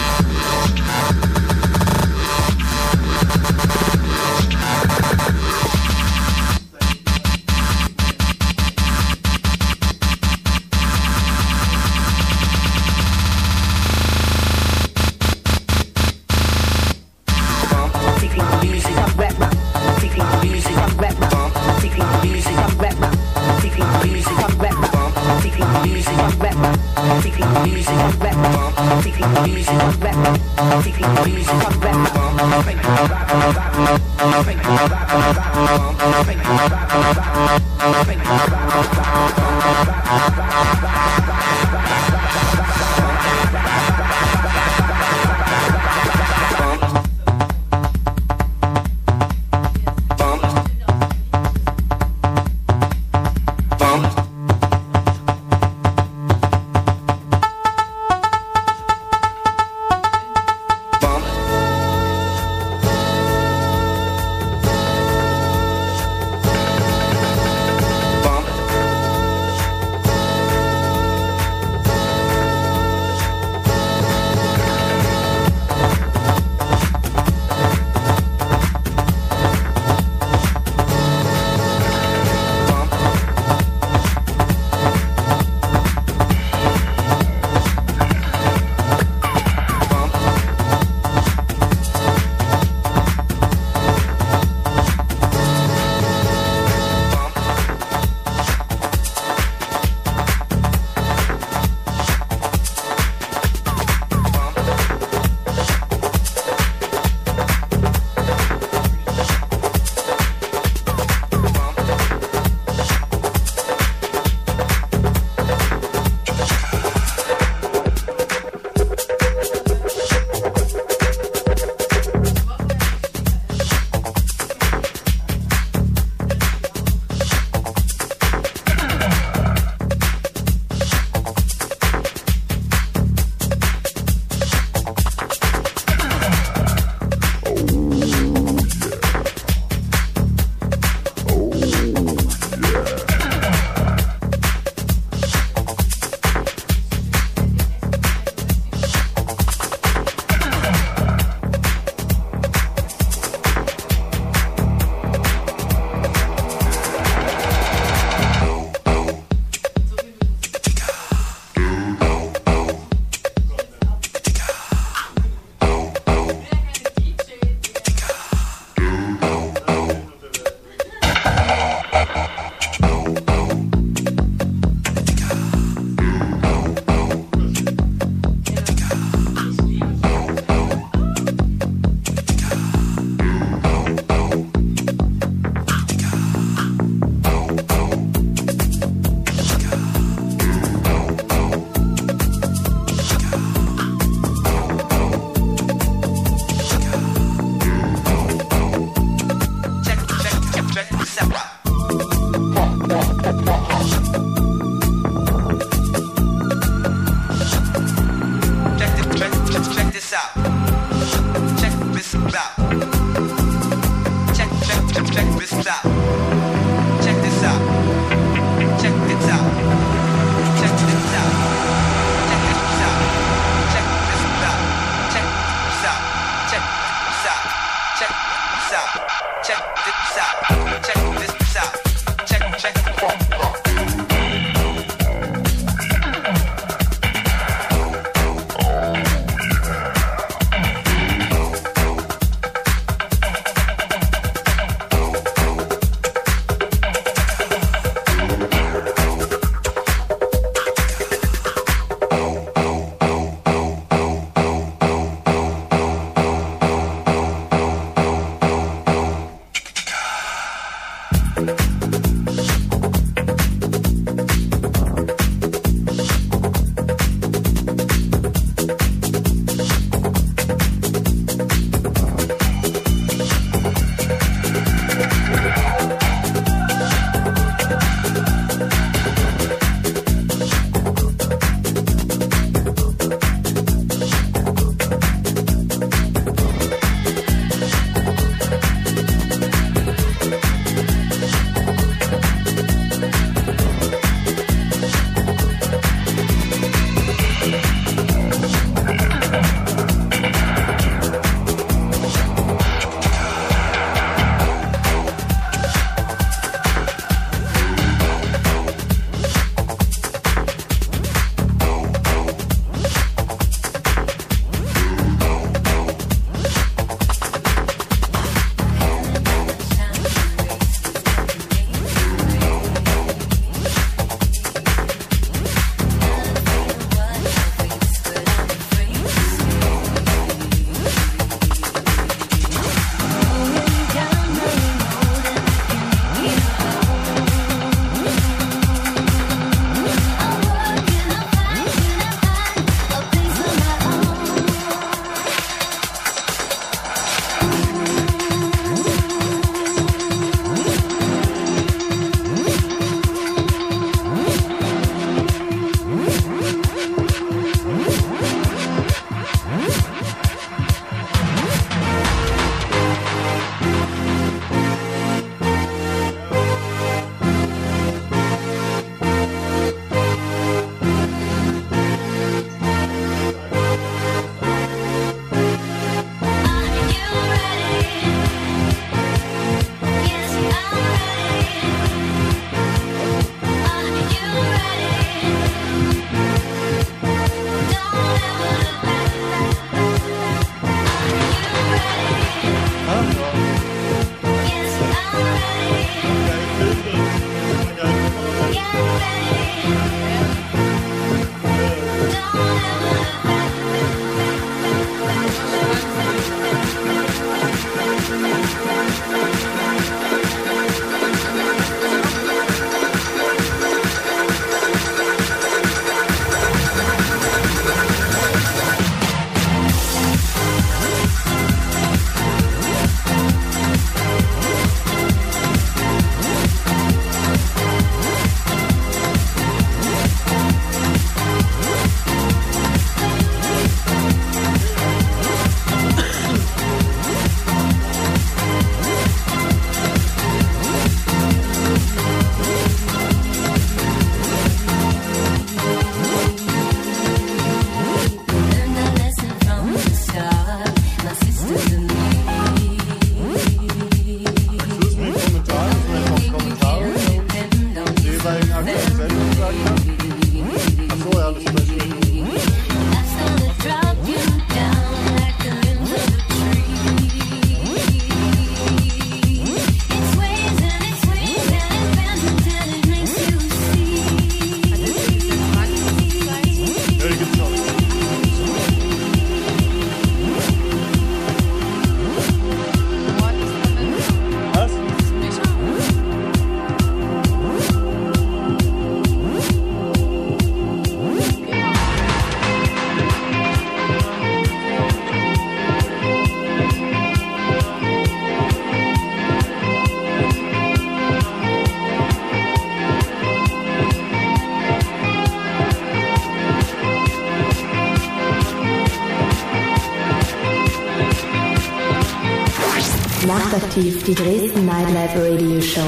Nachtaktiv, 513.76 514.04
die 514.04 514.16
Dresden 514.16 514.66
Nightlife 514.66 515.22
Radio 515.22 515.62
Show. 515.62 515.82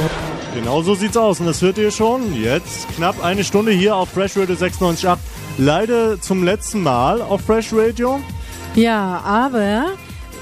Genau 0.54 0.82
so 0.82 0.94
sieht's 0.96 1.18
aus. 1.18 1.40
Und 1.40 1.46
das 1.46 1.62
hört 1.62 1.78
ihr 1.78 1.92
schon. 1.92 2.34
Jetzt 2.34 2.90
knapp 2.96 3.24
eine 3.24 3.46
Stunde 3.46 3.72
hier 3.72 3.96
auf 3.96 4.10
Fresh 4.10 4.36
Radio 4.38 4.56
96.8. 4.56 5.18
Leider 5.58 6.20
zum 6.20 6.44
letzten 6.44 6.84
Mal 6.84 7.22
auf 7.22 7.40
Fresh 7.42 7.72
Radio. 7.74 8.20
Ja, 8.76 9.22
aber 9.24 9.86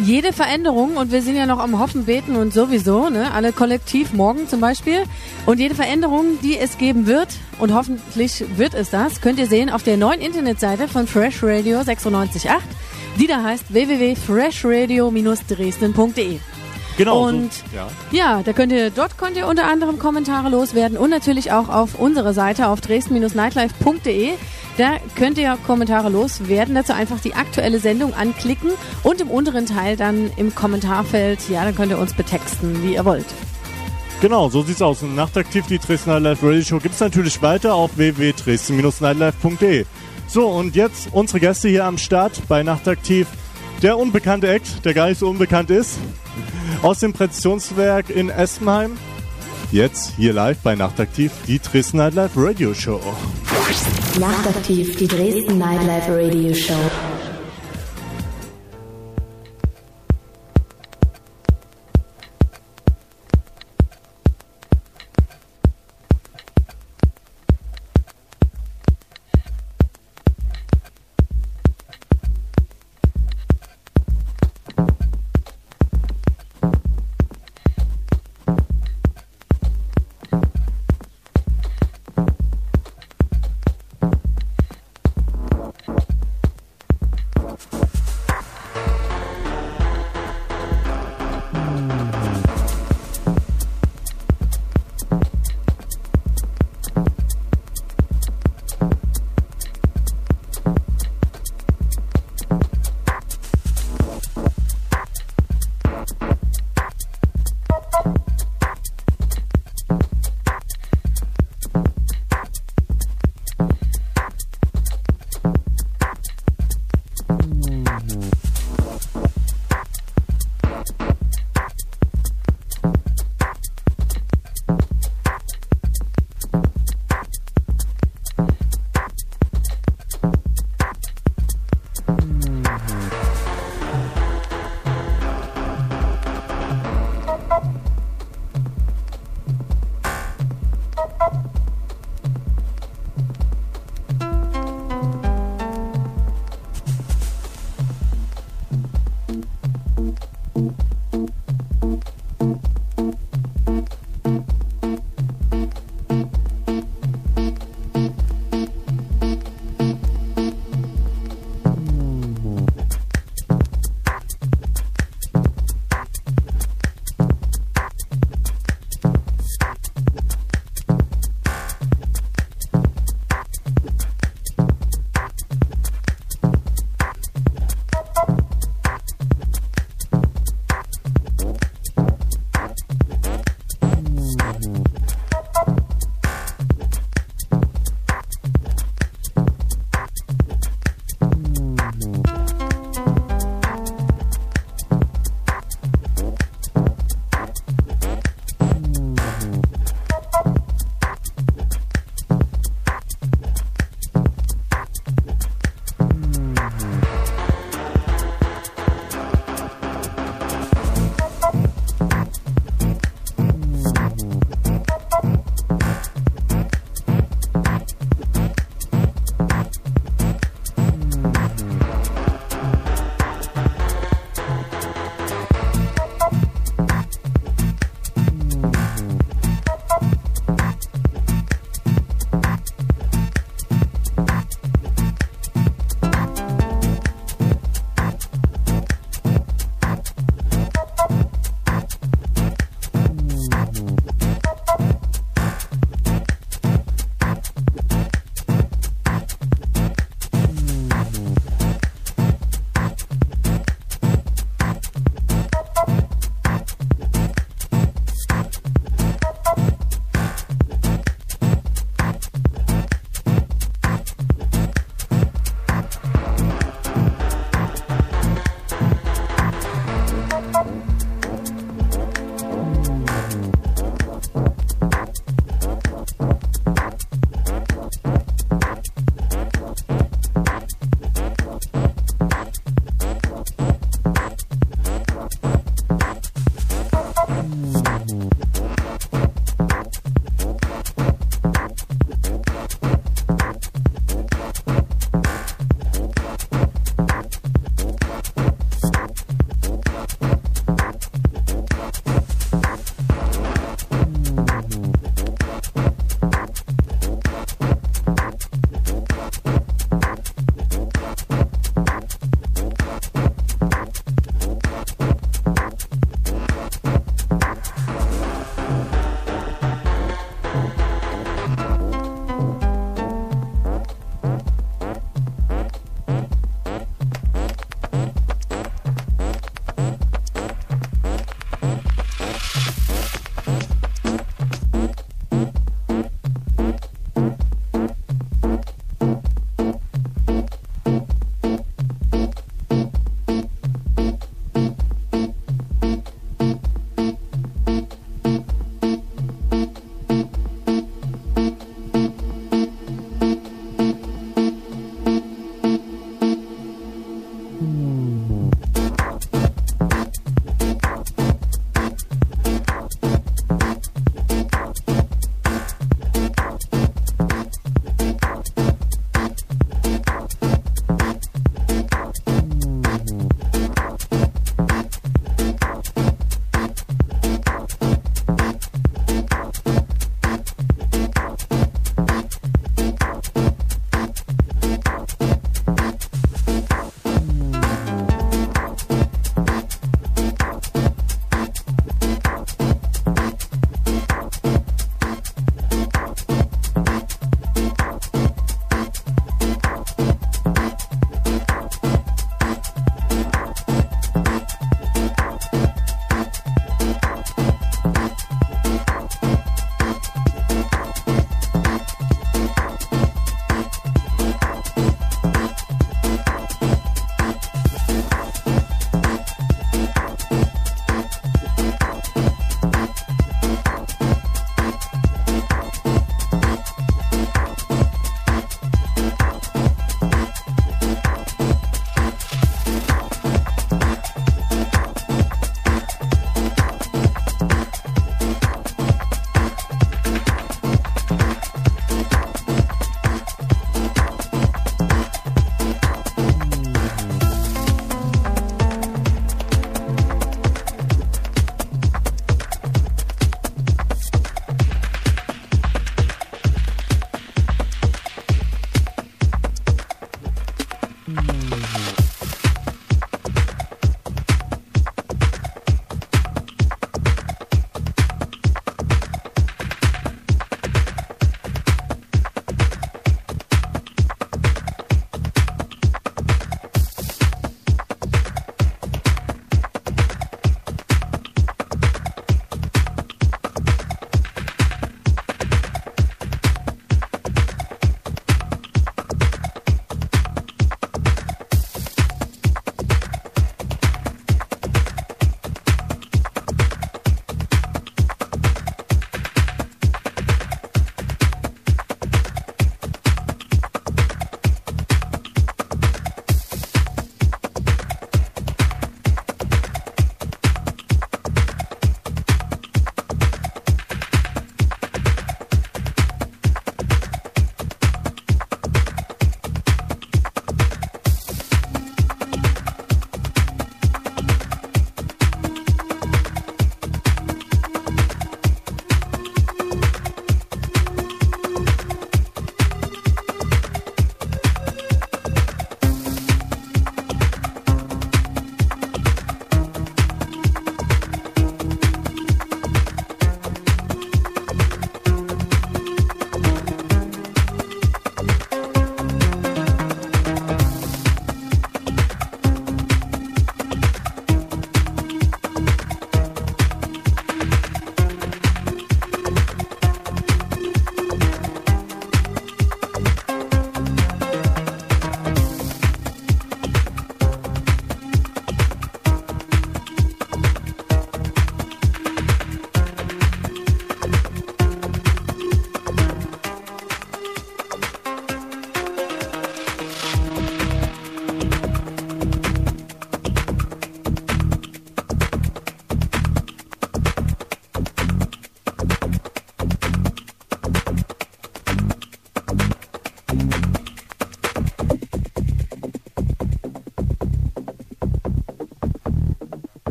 jede 0.00 0.32
Veränderung, 0.32 0.96
und 0.96 1.12
wir 1.12 1.20
sind 1.22 1.36
ja 1.36 1.46
noch 1.46 1.58
am 1.58 1.78
Hoffen, 1.78 2.04
Beten 2.04 2.36
und 2.36 2.54
sowieso, 2.54 3.10
ne, 3.10 3.32
alle 3.32 3.52
kollektiv 3.52 4.12
morgen 4.12 4.48
zum 4.48 4.60
Beispiel, 4.60 5.04
und 5.44 5.60
jede 5.60 5.74
Veränderung, 5.74 6.38
die 6.42 6.56
es 6.56 6.78
geben 6.78 7.06
wird, 7.06 7.28
und 7.58 7.74
hoffentlich 7.74 8.42
wird 8.56 8.72
es 8.74 8.88
das, 8.90 9.20
könnt 9.20 9.38
ihr 9.38 9.46
sehen 9.46 9.68
auf 9.68 9.82
der 9.82 9.98
neuen 9.98 10.22
Internetseite 10.22 10.88
von 10.88 11.06
Fresh 11.06 11.42
Radio 11.42 11.80
96.8, 11.80 12.60
die 13.20 13.26
da 13.26 13.42
heißt 13.42 13.74
www.freshradio-dresden.de. 13.74 16.38
Genau. 16.96 17.26
Und 17.26 17.52
so, 17.52 17.62
ja. 17.74 17.88
ja, 18.10 18.42
da 18.42 18.52
könnt 18.52 18.72
ihr, 18.72 18.90
dort 18.90 19.16
könnt 19.18 19.36
ihr 19.36 19.46
unter 19.46 19.66
anderem 19.66 19.98
Kommentare 19.98 20.48
loswerden 20.50 20.98
und 20.98 21.10
natürlich 21.10 21.52
auch 21.52 21.68
auf 21.68 21.98
unserer 21.98 22.34
Seite 22.34 22.68
auf 22.68 22.80
dresden-nightlife.de. 22.80 24.30
Da 24.78 24.96
könnt 25.16 25.38
ihr 25.38 25.58
Kommentare 25.66 26.08
loswerden. 26.08 26.74
Dazu 26.74 26.92
einfach 26.92 27.20
die 27.20 27.34
aktuelle 27.34 27.78
Sendung 27.78 28.14
anklicken 28.14 28.70
und 29.02 29.20
im 29.20 29.30
unteren 29.30 29.66
Teil 29.66 29.96
dann 29.96 30.30
im 30.36 30.54
Kommentarfeld, 30.54 31.48
ja, 31.48 31.64
dann 31.64 31.74
könnt 31.74 31.92
ihr 31.92 31.98
uns 31.98 32.14
betexten, 32.14 32.82
wie 32.82 32.94
ihr 32.94 33.04
wollt. 33.04 33.26
Genau, 34.20 34.48
so 34.48 34.62
sieht's 34.62 34.80
aus. 34.80 35.02
Und 35.02 35.16
nachtaktiv 35.16 35.66
die 35.66 35.78
Dresden 35.78 36.10
Nightlife 36.10 36.46
Radio 36.46 36.62
Show 36.62 36.78
gibt's 36.78 37.00
natürlich 37.00 37.42
weiter 37.42 37.74
auf 37.74 37.96
www.dresden-nightlife.de. 37.96 39.84
So, 40.28 40.48
und 40.48 40.76
jetzt 40.76 41.08
unsere 41.12 41.40
Gäste 41.40 41.68
hier 41.68 41.84
am 41.84 41.98
Start 41.98 42.40
bei 42.48 42.62
Nachtaktiv. 42.62 43.26
Der 43.82 43.98
unbekannte 43.98 44.48
Act, 44.48 44.84
der 44.84 44.94
gar 44.94 45.08
nicht 45.08 45.18
so 45.18 45.28
unbekannt 45.28 45.68
ist, 45.68 45.98
aus 46.82 47.00
dem 47.00 47.12
Präzisionswerk 47.12 48.10
in 48.10 48.30
Essenheim. 48.30 48.96
Jetzt 49.72 50.12
hier 50.16 50.32
live 50.32 50.58
bei 50.58 50.76
Nachtaktiv 50.76 51.32
die 51.48 51.58
Dresden 51.58 51.96
Nightlife 51.96 52.34
Radio 52.36 52.74
Show. 52.74 53.00
Nachtaktiv, 54.20 54.94
die 54.96 55.08
Dresden 55.08 55.58
Nightlife 55.58 56.14
Radio 56.14 56.54
Show. 56.54 57.21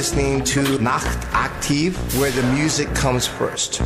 Listening 0.00 0.42
to 0.42 0.62
Nacht 0.78 1.18
Aktiv, 1.34 1.92
where 2.18 2.30
the 2.30 2.42
music 2.54 2.88
comes 2.94 3.26
first. 3.26 3.82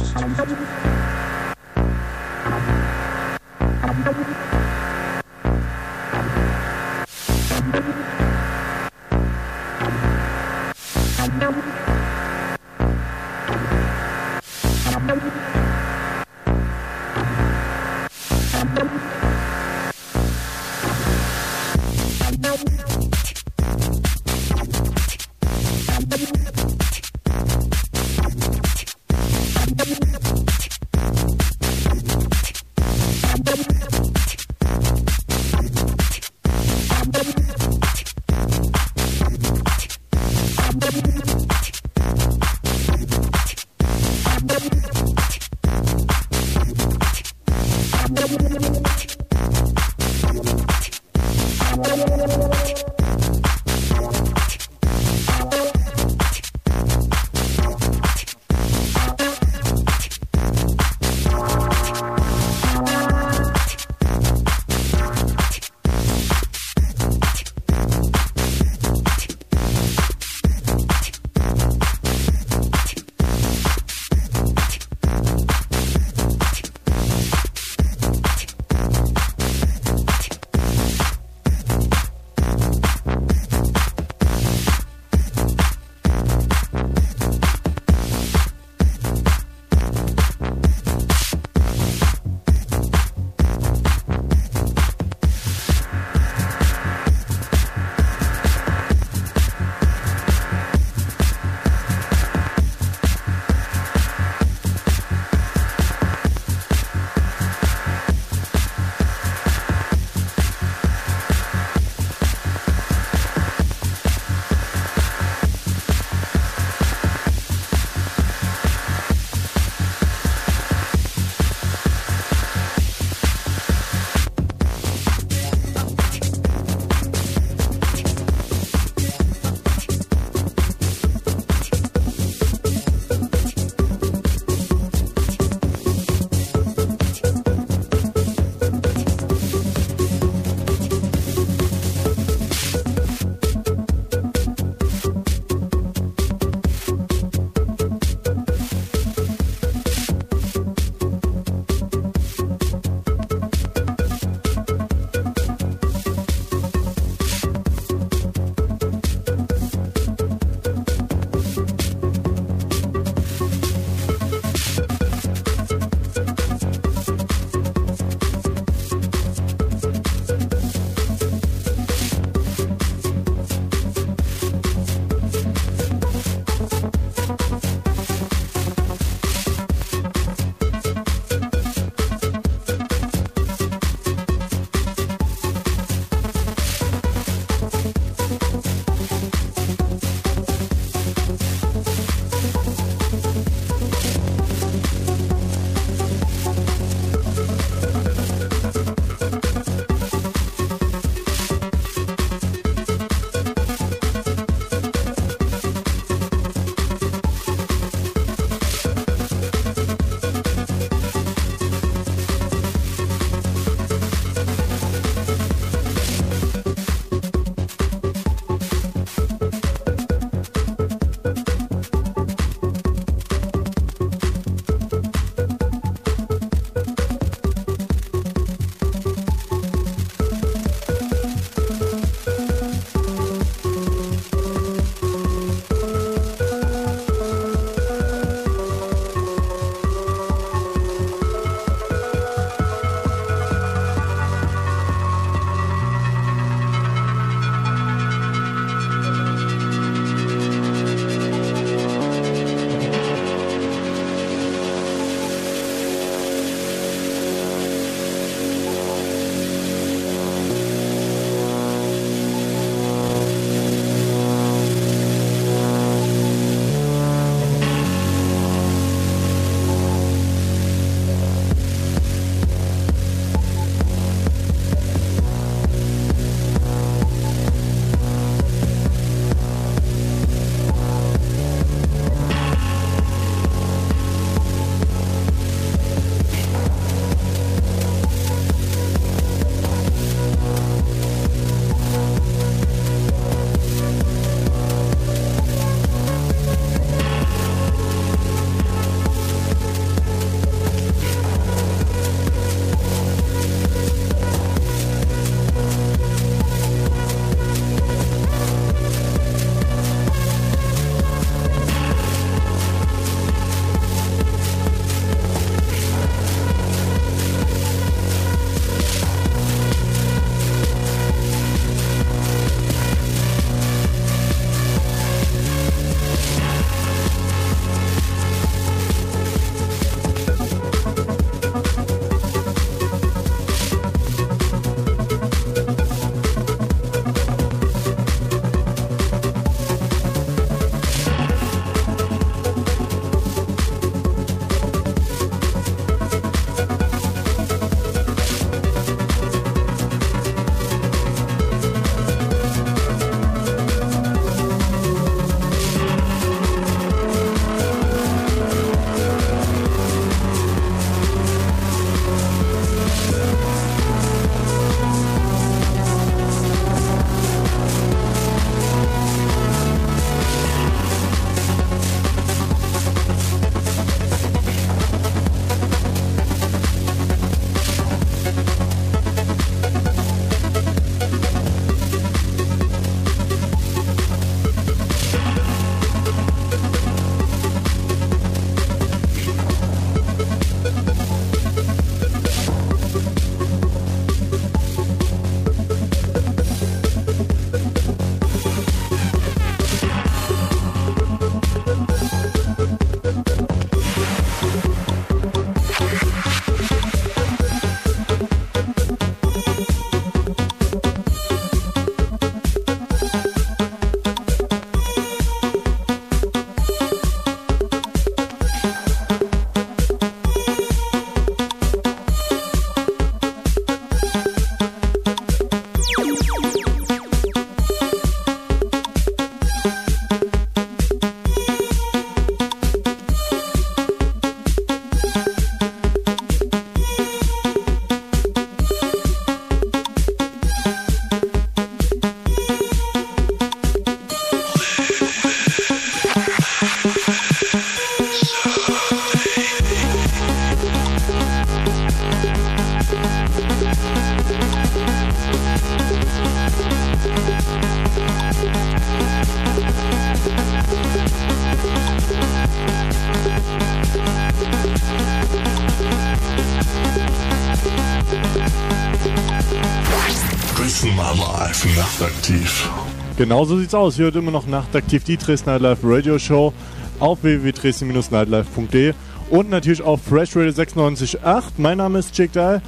Genau 473.25 473.47
so 473.47 473.57
sieht's 473.57 473.73
aus. 473.73 473.99
Ihr 473.99 474.05
hört 474.05 474.17
immer 474.17 474.31
noch 474.31 474.47
nachtaktiv 474.47 475.03
die 475.03 475.17
Dresden 475.17 475.49
Nightlife 475.49 475.81
Radio 475.83 476.19
Show 476.19 476.53
auf 477.01 477.23
www.dresden-nightlife.de 477.23 478.93
und 479.31 479.49
natürlich 479.49 479.81
auf 479.81 480.03
Fresh 480.03 480.37
Radio 480.37 480.51
96.8. 480.51 481.45
Mein 481.57 481.79
Name 481.79 482.01
ist 482.01 482.19
Jake 482.19 482.33
Dahl 482.35 482.61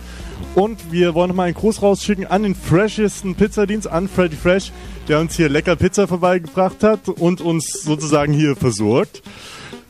und 0.55 0.91
wir 0.91 1.13
wollen 1.13 1.29
nochmal 1.29 1.49
einen 1.49 1.57
Gruß 1.57 1.83
rausschicken 1.83 2.25
an 2.25 2.45
den 2.45 2.55
freshesten 2.55 3.35
Pizzadienst, 3.35 3.87
an 3.87 4.09
Freddy 4.09 4.35
Fresh, 4.35 4.73
der 5.09 5.21
uns 5.21 5.37
hier 5.37 5.51
lecker 5.51 5.77
Pizza 5.77 6.09
vorbeigebracht 6.09 6.83
hat 6.83 7.07
und 7.07 7.43
uns 7.43 7.83
sozusagen 7.83 8.33
hier 8.33 8.57
versorgt. 8.57 9.23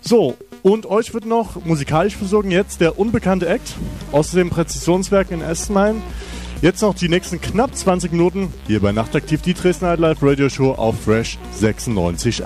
So, 0.00 0.34
und 0.64 0.86
euch 0.86 1.14
wird 1.14 1.26
noch 1.26 1.64
musikalisch 1.64 2.16
versorgen 2.16 2.50
jetzt 2.50 2.80
der 2.80 2.98
unbekannte 2.98 3.46
Act 3.46 3.76
aus 4.10 4.32
dem 4.32 4.50
Präzisionswerk 4.50 5.30
in 5.30 5.42
Essenmain. 5.42 6.02
Jetzt 6.62 6.80
noch 6.82 6.94
die 6.94 7.08
nächsten 7.08 7.40
knapp 7.40 7.76
20 7.76 8.12
Minuten 8.12 8.52
hier 8.66 8.80
bei 8.80 8.92
Nachtaktiv, 8.92 9.42
die 9.42 9.54
Dresden 9.54 9.86
Nightlife 9.86 10.26
Radio 10.26 10.48
Show 10.48 10.72
auf 10.72 11.00
Fresh 11.02 11.38
96.8. 11.60 12.42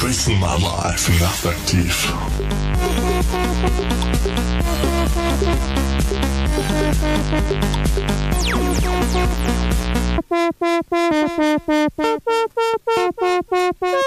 Dresden 0.00 0.40
Nightlife 0.40 1.12
nachtaktiv. 1.20 2.12
Thank 13.80 13.92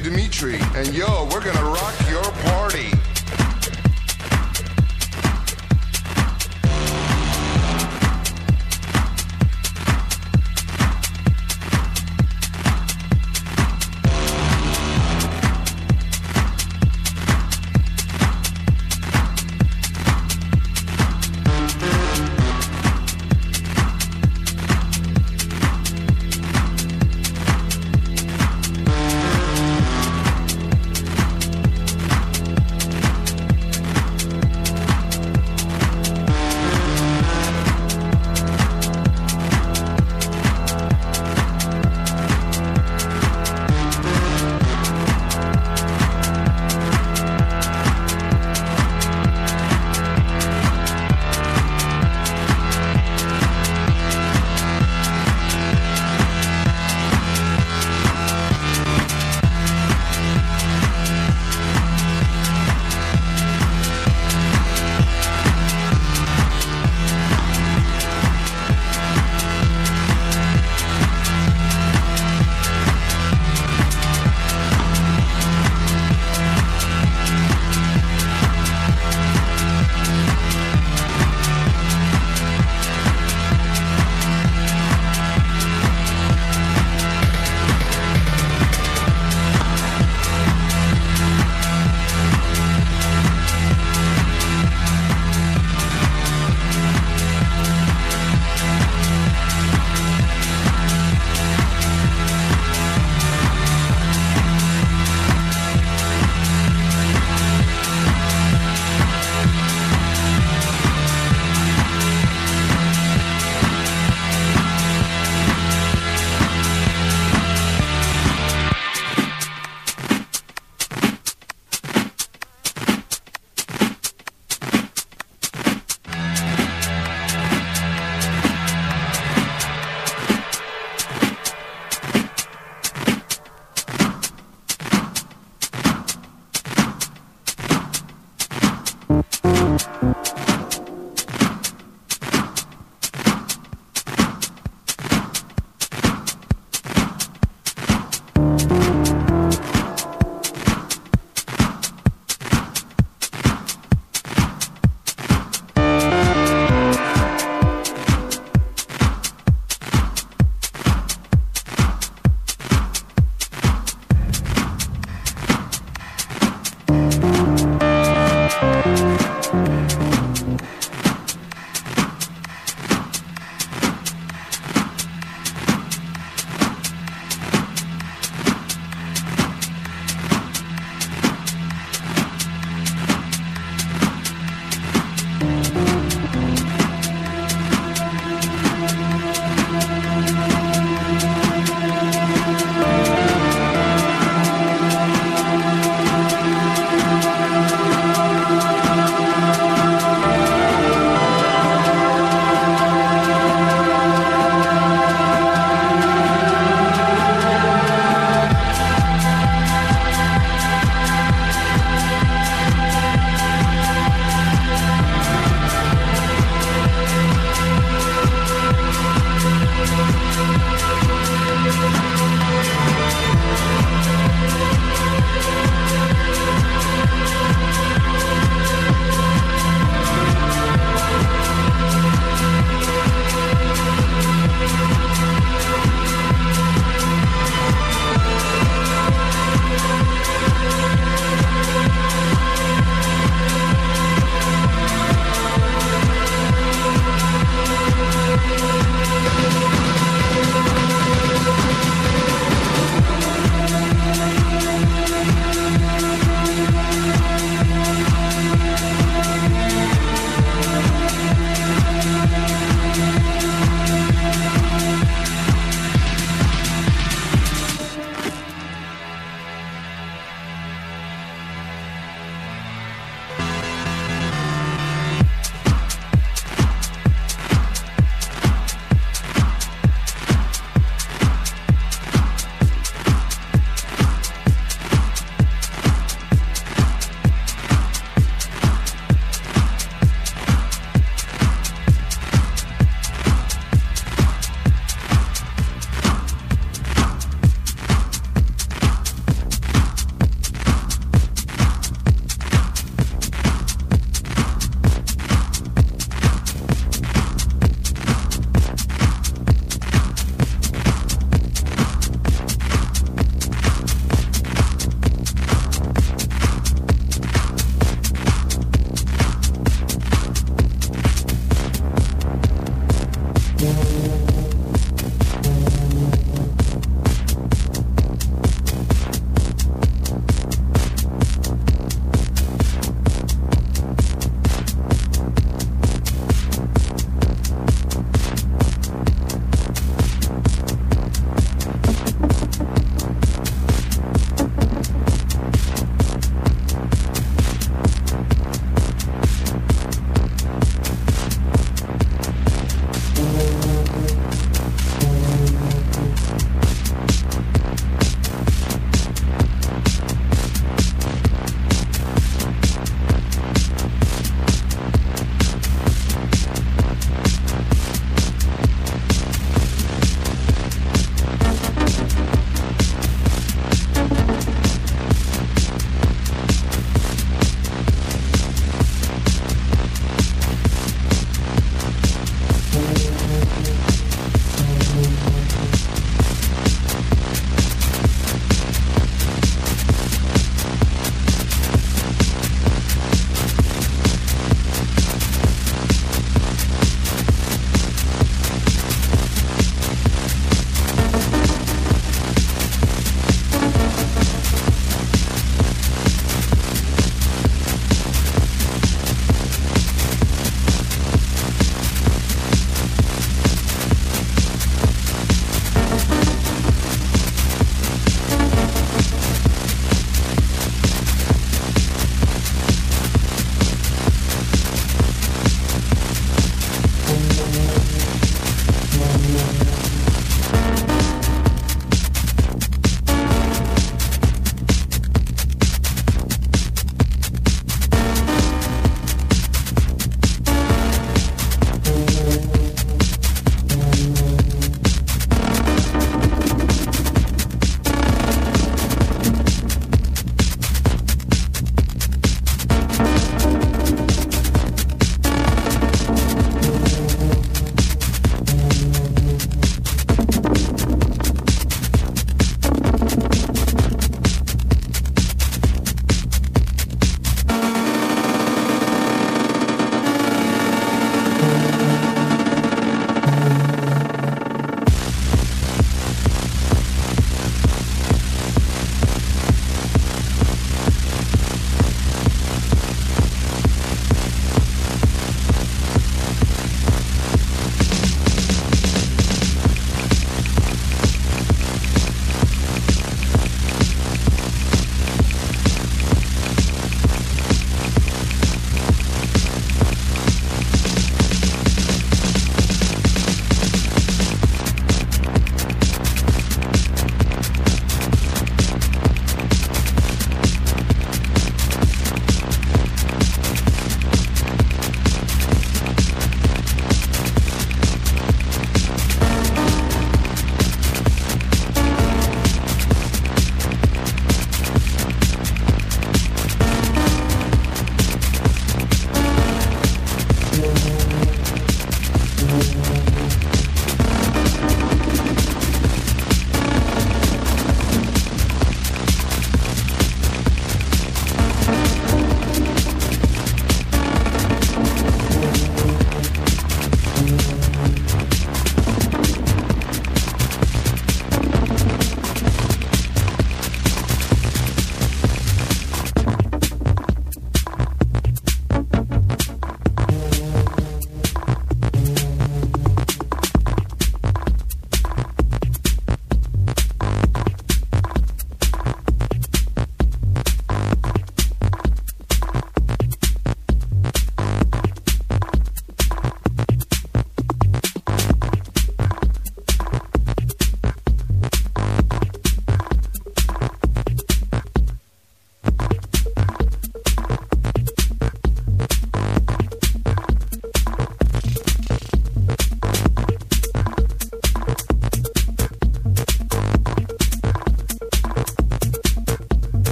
Dimitri, 0.00 0.58
and 0.74 0.94
yo, 0.94 1.21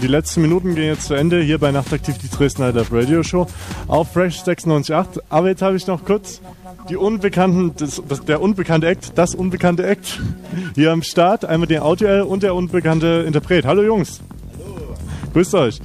und 0.00 0.04
die 0.04 0.12
letzten 0.12 0.40
Minuten 0.40 0.74
gehen 0.76 0.86
jetzt 0.86 1.08
zu 1.08 1.14
Ende 1.14 1.42
hier 1.42 1.58
bei 1.58 1.72
Nachtaktiv 1.72 2.16
die 2.16 2.30
Dresden 2.30 2.62
Night 2.62 2.74
Live 2.74 2.90
Radio 2.90 3.22
Show 3.22 3.46
auf 3.86 4.10
Fresh 4.10 4.40
96.8. 4.40 5.20
Aber 5.28 5.48
jetzt 5.48 5.60
habe 5.60 5.76
ich 5.76 5.86
noch 5.86 6.06
kurz 6.06 6.40
die 6.88 6.96
unbekannten, 6.96 7.74
das, 7.76 8.00
das, 8.08 8.24
der 8.24 8.40
unbekannte 8.40 8.86
Act, 8.86 9.12
das 9.16 9.34
unbekannte 9.34 9.86
Act 9.86 10.18
hier 10.74 10.92
am 10.92 11.02
Start. 11.02 11.44
Einmal 11.44 11.66
den 11.66 11.82
Audio 11.82 12.24
und 12.24 12.42
der 12.42 12.54
unbekannte 12.54 13.24
Interpret. 13.26 13.66
Hallo 13.66 13.82
Jungs. 13.82 14.20
Hallo. 14.56 14.94
Grüßt 15.34 15.54
euch. 15.56 15.80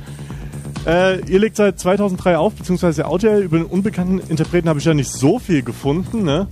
Äh, 0.88 1.20
ihr 1.30 1.40
legt 1.40 1.58
seit 1.58 1.78
2003 1.78 2.38
auf, 2.38 2.54
beziehungsweise 2.54 3.08
Audio 3.08 3.38
über 3.40 3.58
den 3.58 3.66
unbekannten 3.66 4.20
Interpreten 4.30 4.70
habe 4.70 4.80
ich 4.80 4.86
ja 4.86 4.94
nicht 4.94 5.12
so 5.12 5.40
viel 5.40 5.62
gefunden. 5.62 6.24
Ne? 6.24 6.48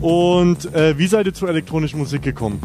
Und 0.00 0.74
äh, 0.74 0.96
wie 0.96 1.08
seid 1.08 1.26
ihr 1.26 1.34
zur 1.34 1.50
elektronischen 1.50 1.98
Musik 1.98 2.22
gekommen? 2.22 2.58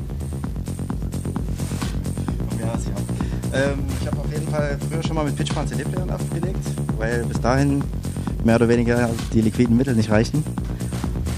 Ähm, 3.56 3.85
schon 5.16 5.24
mal 5.24 5.32
mit 5.32 5.38
Pitchman 5.38 5.66
CD-Playern 5.66 6.10
aufgelegt, 6.10 6.60
weil 6.98 7.24
bis 7.24 7.40
dahin 7.40 7.82
mehr 8.44 8.58
oder 8.58 8.68
weniger 8.68 9.10
die 9.34 9.40
liquiden 9.40 9.78
Mittel 9.78 9.96
nicht 9.96 10.12
reichten. 10.12 10.44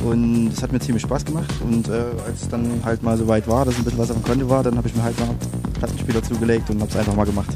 Und 0.03 0.51
es 0.51 0.63
hat 0.63 0.71
mir 0.71 0.79
ziemlich 0.79 1.03
Spaß 1.03 1.25
gemacht. 1.25 1.53
Und 1.61 1.87
äh, 1.87 1.91
als 2.25 2.41
es 2.41 2.49
dann 2.49 2.81
halt 2.83 3.03
mal 3.03 3.15
so 3.17 3.27
weit 3.27 3.47
war, 3.47 3.65
dass 3.65 3.77
ein 3.77 3.83
bisschen 3.83 3.99
was 3.99 4.09
auf 4.09 4.17
dem 4.17 4.23
Konto 4.23 4.49
war, 4.49 4.63
dann 4.63 4.77
habe 4.77 4.87
ich 4.87 4.95
mir 4.95 5.03
halt 5.03 5.19
mal 5.19 5.29
Plattenspieler 5.77 6.23
zugelegt 6.23 6.69
und 6.71 6.81
habe 6.81 6.89
es 6.89 6.97
einfach 6.97 7.15
mal 7.15 7.25
gemacht. 7.25 7.55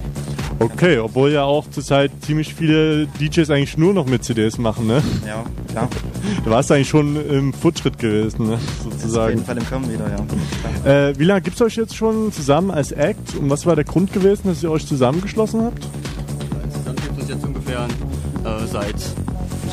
Okay, 0.59 0.99
obwohl 0.99 1.31
ja 1.31 1.43
auch 1.43 1.67
zurzeit 1.71 2.11
ziemlich 2.21 2.53
viele 2.53 3.07
DJs 3.07 3.49
eigentlich 3.49 3.79
nur 3.79 3.95
noch 3.95 4.05
mit 4.05 4.23
CDs 4.23 4.59
machen, 4.59 4.85
ne? 4.85 5.01
Ja, 5.25 5.43
klar. 5.69 5.89
Du 6.45 6.51
warst 6.51 6.71
eigentlich 6.71 6.89
schon 6.89 7.15
im 7.29 7.51
Fortschritt 7.51 7.97
gewesen, 7.97 8.47
ne? 8.47 8.53
Ist 8.53 8.85
auf 8.85 8.93
sozusagen. 8.93 9.33
jeden 9.33 9.45
Fall 9.45 9.57
im 9.57 9.67
Kommen 9.67 9.91
wieder, 9.91 10.05
ja. 10.85 11.09
Äh, 11.09 11.17
wie 11.17 11.23
lange 11.23 11.41
gibt 11.41 11.55
es 11.55 11.61
euch 11.63 11.75
jetzt 11.77 11.95
schon 11.95 12.31
zusammen 12.31 12.69
als 12.69 12.91
Act? 12.91 13.35
Und 13.35 13.49
was 13.49 13.65
war 13.65 13.75
der 13.75 13.85
Grund 13.85 14.13
gewesen, 14.13 14.43
dass 14.45 14.61
ihr 14.61 14.69
euch 14.69 14.85
zusammengeschlossen 14.85 15.63
habt? 15.63 15.87
Seit 18.71 18.95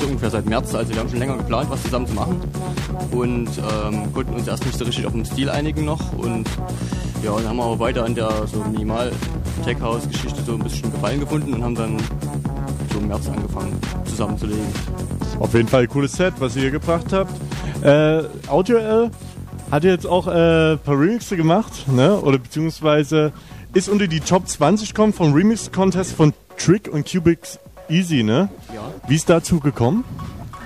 so 0.00 0.06
ungefähr 0.06 0.30
seit 0.30 0.46
März, 0.46 0.74
also 0.74 0.92
wir 0.92 1.00
haben 1.00 1.08
schon 1.08 1.18
länger 1.18 1.36
geplant, 1.36 1.70
was 1.70 1.82
zusammen 1.82 2.06
zu 2.06 2.14
machen 2.14 2.40
und 3.12 3.48
ähm, 3.58 4.12
konnten 4.12 4.34
uns 4.34 4.46
erst 4.46 4.64
nicht 4.66 4.78
so 4.78 4.84
richtig 4.84 5.06
auf 5.06 5.12
den 5.12 5.24
Stil 5.24 5.50
einigen 5.50 5.84
noch 5.84 6.12
und 6.12 6.48
ja, 7.22 7.34
dann 7.34 7.48
haben 7.48 7.56
wir 7.56 7.64
aber 7.64 7.78
weiter 7.78 8.04
an 8.04 8.14
der 8.14 8.30
so 8.46 8.62
Minimal 8.64 9.12
Tech 9.64 9.80
House 9.80 10.08
Geschichte 10.08 10.40
so 10.42 10.52
ein 10.52 10.60
bisschen 10.60 10.92
Gefallen 10.92 11.20
gefunden 11.20 11.54
und 11.54 11.64
haben 11.64 11.74
dann 11.74 11.96
so 12.92 12.98
im 12.98 13.08
März 13.08 13.28
angefangen 13.28 13.78
zusammenzulegen. 14.04 14.66
Auf 15.40 15.54
jeden 15.54 15.68
Fall 15.68 15.82
ein 15.82 15.88
cooles 15.88 16.12
Set, 16.12 16.34
was 16.38 16.56
ihr 16.56 16.62
hier 16.62 16.70
gebracht 16.70 17.12
habt. 17.12 17.32
Äh, 17.82 18.22
Audio 18.48 18.78
L 18.78 19.10
hat 19.70 19.84
jetzt 19.84 20.06
auch 20.06 20.26
äh, 20.26 20.72
ein 20.72 20.78
paar 20.78 20.98
Remixe 20.98 21.36
gemacht, 21.36 21.86
ne? 21.88 22.18
Oder 22.20 22.38
beziehungsweise 22.38 23.32
ist 23.74 23.88
unter 23.88 24.06
die 24.06 24.20
Top 24.20 24.48
20 24.48 24.94
gekommen 24.94 25.12
vom 25.12 25.32
Remix 25.32 25.70
Contest 25.70 26.12
von 26.12 26.32
Trick 26.56 26.88
und 26.88 27.10
Cubics 27.10 27.58
Easy, 27.88 28.22
ne? 28.22 28.48
Wie 29.08 29.14
ist 29.14 29.30
dazu 29.30 29.58
gekommen? 29.58 30.04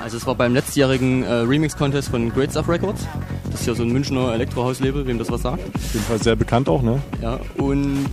Also 0.01 0.16
es 0.16 0.27
war 0.27 0.35
beim 0.35 0.52
letztjährigen 0.52 1.23
äh, 1.23 1.32
Remix 1.32 1.77
Contest 1.77 2.09
von 2.09 2.28
Great 2.31 2.51
Stuff 2.51 2.69
Records. 2.69 3.06
Das 3.52 3.60
ist 3.60 3.66
ja 3.69 3.74
so 3.74 3.85
ein 3.85 3.90
Münchner 3.93 4.32
Elektrohauslabel, 4.35 5.06
wem 5.06 5.16
das 5.16 5.31
was 5.31 5.43
sagt. 5.43 5.62
Auf 5.77 5.93
jeden 5.94 6.05
Fall 6.05 6.20
sehr 6.20 6.35
bekannt 6.35 6.69
auch, 6.69 6.82
ne? 6.82 7.01
Ja, 7.23 7.39
und 7.56 8.09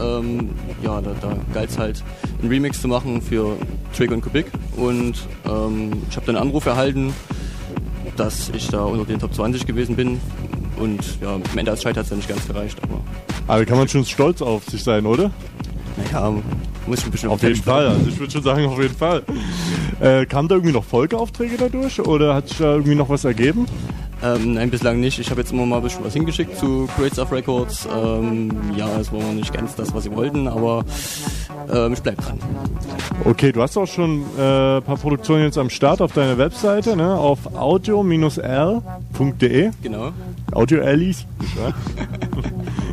ähm, 0.00 0.50
ja, 0.82 1.02
da, 1.02 1.10
da 1.20 1.36
galt 1.52 1.68
es 1.68 1.76
halt, 1.76 2.02
einen 2.40 2.48
Remix 2.48 2.80
zu 2.80 2.88
machen 2.88 3.20
für 3.20 3.58
Trick 3.94 4.10
und 4.10 4.22
Kubik. 4.22 4.46
Und 4.76 5.16
ähm, 5.44 5.90
ich 6.08 6.16
habe 6.16 6.24
dann 6.24 6.36
einen 6.36 6.48
Anruf 6.48 6.64
erhalten, 6.64 7.12
dass 8.16 8.48
ich 8.54 8.68
da 8.68 8.84
unter 8.84 9.04
den 9.04 9.18
Top 9.18 9.34
20 9.34 9.66
gewesen 9.66 9.96
bin. 9.96 10.18
Und 10.78 11.20
ja, 11.20 11.34
am 11.34 11.58
Ende 11.58 11.72
als 11.72 11.82
Scheit 11.82 11.98
hat 11.98 12.04
es 12.04 12.10
ja 12.10 12.16
nicht 12.16 12.28
ganz 12.28 12.46
gereicht, 12.46 12.78
aber 12.82 13.00
Aber 13.48 13.66
kann 13.66 13.76
man 13.76 13.88
schon 13.88 14.06
stolz 14.06 14.40
auf 14.40 14.64
sich 14.64 14.82
sein, 14.82 15.04
oder? 15.04 15.30
Naja, 15.96 16.32
muss 16.86 16.98
ich 16.98 17.04
ein 17.06 17.10
bisschen 17.10 17.30
Auf 17.30 17.42
jeden 17.42 17.62
Fall, 17.62 17.88
also 17.88 18.06
ich 18.08 18.18
würde 18.18 18.32
schon 18.32 18.42
sagen, 18.42 18.66
auf 18.66 18.80
jeden 18.80 18.96
Fall. 18.96 19.22
Äh, 20.00 20.26
kamen 20.26 20.48
da 20.48 20.56
irgendwie 20.56 20.74
noch 20.74 20.84
Folgeaufträge 20.84 21.56
dadurch 21.58 22.00
oder 22.00 22.34
hat 22.34 22.48
sich 22.48 22.58
da 22.58 22.72
irgendwie 22.74 22.94
noch 22.94 23.08
was 23.08 23.24
ergeben? 23.24 23.66
Ähm, 24.22 24.54
nein, 24.54 24.70
bislang 24.70 25.00
nicht. 25.00 25.18
Ich 25.18 25.30
habe 25.30 25.40
jetzt 25.42 25.52
immer 25.52 25.66
mal 25.66 25.76
ein 25.76 25.82
bisschen 25.82 26.04
was 26.04 26.14
hingeschickt 26.14 26.56
zu 26.56 26.88
Great 26.96 27.12
Stuff 27.12 27.30
Records. 27.30 27.86
Ähm, 27.94 28.50
ja, 28.76 28.88
es 28.98 29.12
war 29.12 29.20
noch 29.20 29.32
nicht 29.34 29.52
ganz 29.52 29.74
das, 29.76 29.92
was 29.94 30.04
sie 30.04 30.12
wollten, 30.12 30.48
aber 30.48 30.84
ähm, 31.72 31.92
ich 31.92 32.00
bleib 32.00 32.16
dran. 32.16 32.38
Okay, 33.24 33.52
du 33.52 33.60
hast 33.60 33.76
auch 33.76 33.86
schon 33.86 34.22
äh, 34.38 34.76
ein 34.78 34.82
paar 34.82 34.96
Produktionen 34.96 35.44
jetzt 35.44 35.58
am 35.58 35.68
Start 35.68 36.00
auf 36.00 36.12
deiner 36.12 36.38
Webseite, 36.38 36.96
ne? 36.96 37.14
auf 37.14 37.54
audio-l.de. 37.54 38.80
Genau. 39.82 40.12
Audio 40.52 40.82
Allies. 40.82 41.26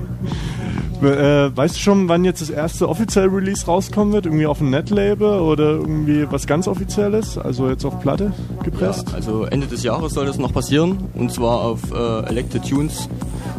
äh, 1.02 1.56
weißt 1.56 1.76
du 1.76 1.80
schon, 1.80 2.08
wann 2.10 2.24
jetzt 2.24 2.42
das 2.42 2.50
erste 2.50 2.88
offizielle 2.88 3.32
Release 3.32 3.66
rauskommen 3.66 4.14
wird? 4.14 4.26
Irgendwie 4.26 4.46
auf 4.46 4.60
dem 4.60 4.70
Netlabel 4.70 5.40
oder 5.40 5.72
irgendwie 5.72 6.26
was 6.32 6.48
ganz 6.48 6.68
Offizielles? 6.68 7.38
Also 7.38 7.70
jetzt 7.70 7.86
auf 7.86 8.00
Platte 8.00 8.34
gepresst? 8.64 9.10
Ja, 9.10 9.16
also 9.16 9.46
Ende 9.46 9.68
des 9.68 9.84
Jahres 9.84 10.14
soll 10.14 10.26
das 10.26 10.38
noch 10.38 10.54
passieren 10.54 10.98
und 11.16 11.32
zwar 11.32 11.62
auf 11.62 11.80
äh, 11.92 12.30
Elected 12.30 12.68
Tunes 12.68 13.10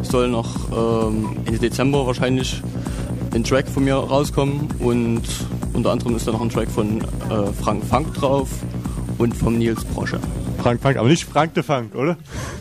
soll 0.01 0.27
noch 0.27 0.49
ähm, 0.71 1.37
Ende 1.45 1.59
Dezember 1.59 2.05
wahrscheinlich 2.05 2.61
ein 3.33 3.43
Track 3.43 3.67
von 3.67 3.83
mir 3.83 3.95
rauskommen 3.95 4.67
und 4.79 5.23
unter 5.73 5.91
anderem 5.91 6.15
ist 6.15 6.27
da 6.27 6.31
noch 6.31 6.41
ein 6.41 6.49
Track 6.49 6.69
von 6.69 7.01
äh, 7.01 7.51
Frank 7.61 7.83
Funk 7.85 8.13
drauf 8.13 8.49
und 9.23 9.35
vom 9.35 9.57
Nils 9.57 9.83
Brosche. 9.85 10.19
Frank 10.61 10.81
Funk, 10.81 10.97
aber 10.97 11.07
nicht 11.07 11.23
Frank 11.23 11.53
de 11.53 11.63
Funk, 11.63 11.95
oder? 11.95 12.17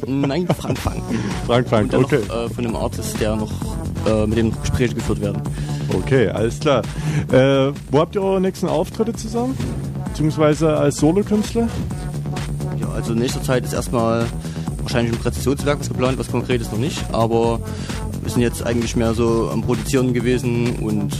Nein, 0.07 0.47
Frank 0.59 0.79
Funk. 0.79 1.03
Frank 1.47 1.69
Funk, 1.69 1.83
Und 1.83 1.93
dann 1.93 2.05
okay. 2.05 2.21
noch 2.29 2.45
äh, 2.45 2.49
von 2.49 2.67
einem 2.67 2.77
Artist, 2.77 3.21
der 3.21 3.37
noch 3.37 3.53
äh, 4.07 4.27
mit 4.27 4.39
dem 4.39 4.53
Gespräche 4.61 4.95
geführt 4.95 5.21
werden. 5.21 5.43
Okay, 5.93 6.29
alles 6.29 6.61
klar. 6.61 6.83
Äh, 7.33 7.73
wo 7.91 7.99
habt 7.99 8.15
ihr 8.15 8.23
eure 8.23 8.41
nächsten 8.41 8.69
Auftritte 8.69 9.13
zusammen? 9.13 9.57
Beziehungsweise 10.07 10.77
als 10.77 10.97
Solokünstler? 10.99 11.69
Ja, 12.81 12.89
also 12.95 13.13
in 13.13 13.19
nächster 13.19 13.43
Zeit 13.43 13.65
ist 13.65 13.73
erstmal 13.73 14.27
wahrscheinlich 14.81 15.15
ein 15.15 15.19
Präzisionswerk 15.19 15.81
was 15.81 15.89
geplant, 15.89 16.19
was 16.19 16.31
konkret 16.31 16.61
ist 16.61 16.73
noch 16.73 16.79
nicht, 16.79 17.03
aber 17.13 17.61
wir 18.23 18.31
sind 18.31 18.43
jetzt 18.43 18.65
eigentlich 18.65 18.95
mehr 18.95 19.15
so 19.15 19.51
am 19.53 19.63
Produzieren 19.63 20.13
gewesen 20.13 20.77
und 20.77 21.13